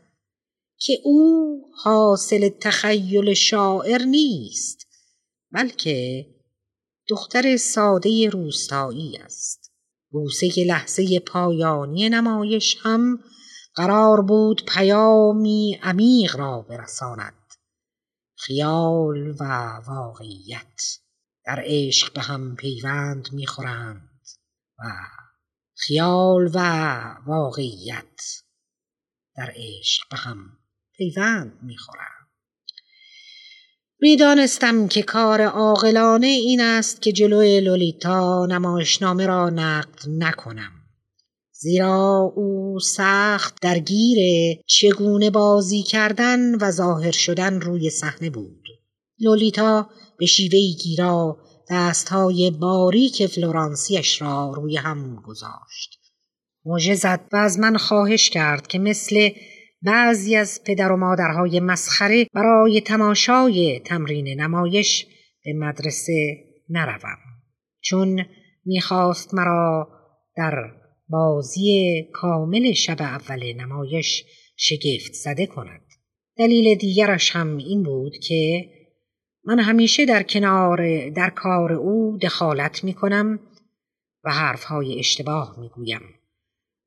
[0.79, 4.87] که او حاصل تخیل شاعر نیست
[5.53, 6.27] بلکه
[7.09, 9.73] دختر ساده روستایی است.
[10.11, 13.21] بوسه لحظه پایانی نمایش هم
[13.75, 17.35] قرار بود پیامی عمیق را برساند.
[18.37, 19.45] خیال و
[19.87, 20.99] واقعیت.
[21.47, 24.11] در عشق به هم پیوند می‌خورند
[24.79, 24.85] و
[25.75, 26.61] خیال و
[27.27, 28.43] واقعیت
[29.37, 30.39] در عشق به هم
[30.97, 32.27] پیوند می‌خورند.
[34.01, 40.73] می‌دانستم که کار عاقلانه این است که جلوی لولیتا نمایشنامه را نقد نکنم
[41.53, 44.19] زیرا او سخت درگیر
[44.67, 48.67] چگونه بازی کردن و ظاهر شدن روی صحنه بود.
[49.21, 51.39] لولیتا به شیوهی گیرا
[51.71, 55.99] دستهای باریک فلورانسیش را روی هم گذاشت.
[56.65, 59.31] موجه زد و از من خواهش کرد که مثل
[59.83, 65.07] بعضی از پدر و مادرهای مسخره برای تماشای تمرین نمایش
[65.45, 67.19] به مدرسه نروم
[67.81, 68.27] چون
[68.65, 69.89] می‌خواست مرا
[70.37, 70.55] در
[71.09, 74.25] بازی کامل شب اول نمایش
[74.57, 75.83] شگفت زده کند.
[76.37, 78.69] دلیل دیگرش هم این بود که
[79.47, 83.39] من همیشه در کنار در کار او دخالت می کنم
[84.25, 86.03] و حرفهای اشتباه می گویم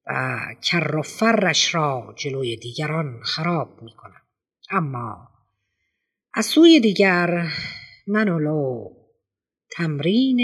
[0.07, 4.21] و کر و فرش را جلوی دیگران خراب می کنم.
[4.71, 5.27] اما
[6.33, 7.47] از سوی دیگر
[8.07, 8.89] من و لو
[9.71, 10.39] تمرین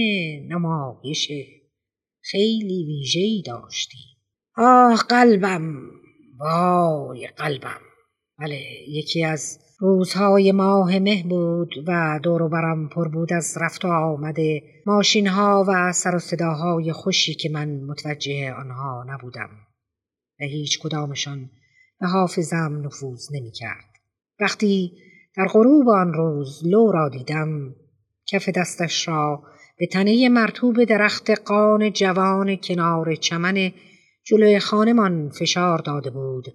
[0.53, 1.31] نمایش
[2.21, 3.97] خیلی ویژه‌ای داشتی
[4.57, 5.91] آه قلبم
[6.39, 7.81] وای قلبم
[8.39, 13.87] بله یکی از روزهای ماه مه بود و دور برم پر بود از رفت و
[13.87, 19.49] آمده ماشین ها و سر و صداهای خوشی که من متوجه آنها نبودم
[20.39, 21.49] و هیچ کدامشان
[21.99, 23.85] به حافظم نفوذ نمی کرد.
[24.39, 24.91] وقتی
[25.37, 27.75] در غروب آن روز لو را دیدم
[28.27, 29.43] کف دستش را
[29.77, 33.71] به تنه مرتوب درخت قان جوان کنار چمن
[34.23, 36.45] جلوی خانمان فشار داده بود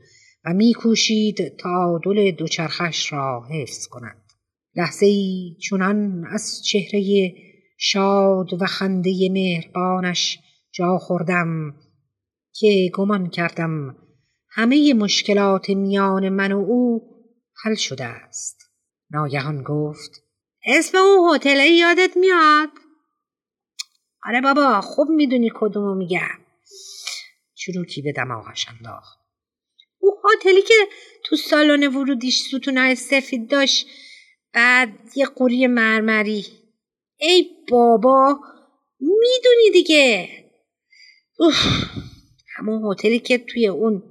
[0.44, 4.32] و میکوشید تعادل دوچرخش را حفظ کند
[4.76, 7.32] لحظه ای چونان از چهره
[7.78, 10.38] شاد و خنده مهربانش
[10.72, 11.74] جا خوردم
[12.52, 13.96] که گمان کردم
[14.50, 17.02] همه مشکلات میان من و او
[17.64, 18.70] حل شده است.
[19.10, 20.10] ناگهان گفت
[20.66, 22.68] اسم اون هتل یادت میاد؟
[24.24, 26.38] آره بابا خوب می‌دونی کدومو میگم.
[27.54, 29.19] چروکی به دماغش انداخت.
[30.10, 30.74] اون هتلی که
[31.24, 33.86] تو سالن ورودیش ستونای سفید داشت
[34.52, 36.46] بعد یه قوری مرمری.
[37.20, 38.40] ای بابا
[39.00, 40.28] می‌دونی دیگه.
[41.38, 41.54] اوه
[42.56, 44.02] همون هتلی که توی اون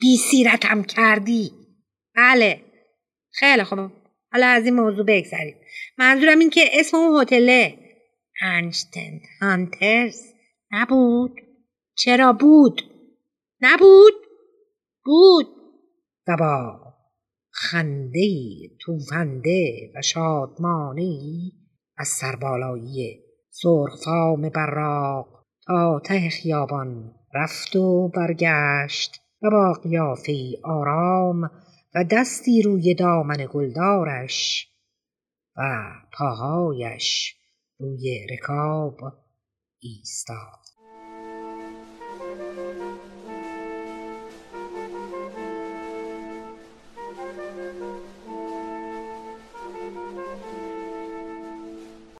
[0.00, 1.52] بی سیرتم کردی.
[2.14, 2.60] بله.
[3.32, 3.78] خیلی خوب.
[4.32, 5.56] حالا از این موضوع بگذریم.
[5.98, 7.78] منظورم این که اسم اون هتله
[8.42, 10.22] انشتند هانترز
[10.70, 11.32] نبود.
[11.94, 12.82] چرا بود؟
[13.60, 14.25] نبود.
[15.06, 15.46] بود.
[16.28, 16.80] و با
[17.50, 18.28] خنده
[18.80, 21.18] توفنده و شادمانه
[21.96, 25.28] از سربالایی سرخفام براق
[25.66, 31.50] تا ته خیابان رفت و برگشت و با قیافه آرام
[31.94, 34.68] و دستی روی دامن گلدارش
[35.56, 37.36] و پاهایش
[37.78, 38.96] روی رکاب
[39.80, 40.65] ایستاد.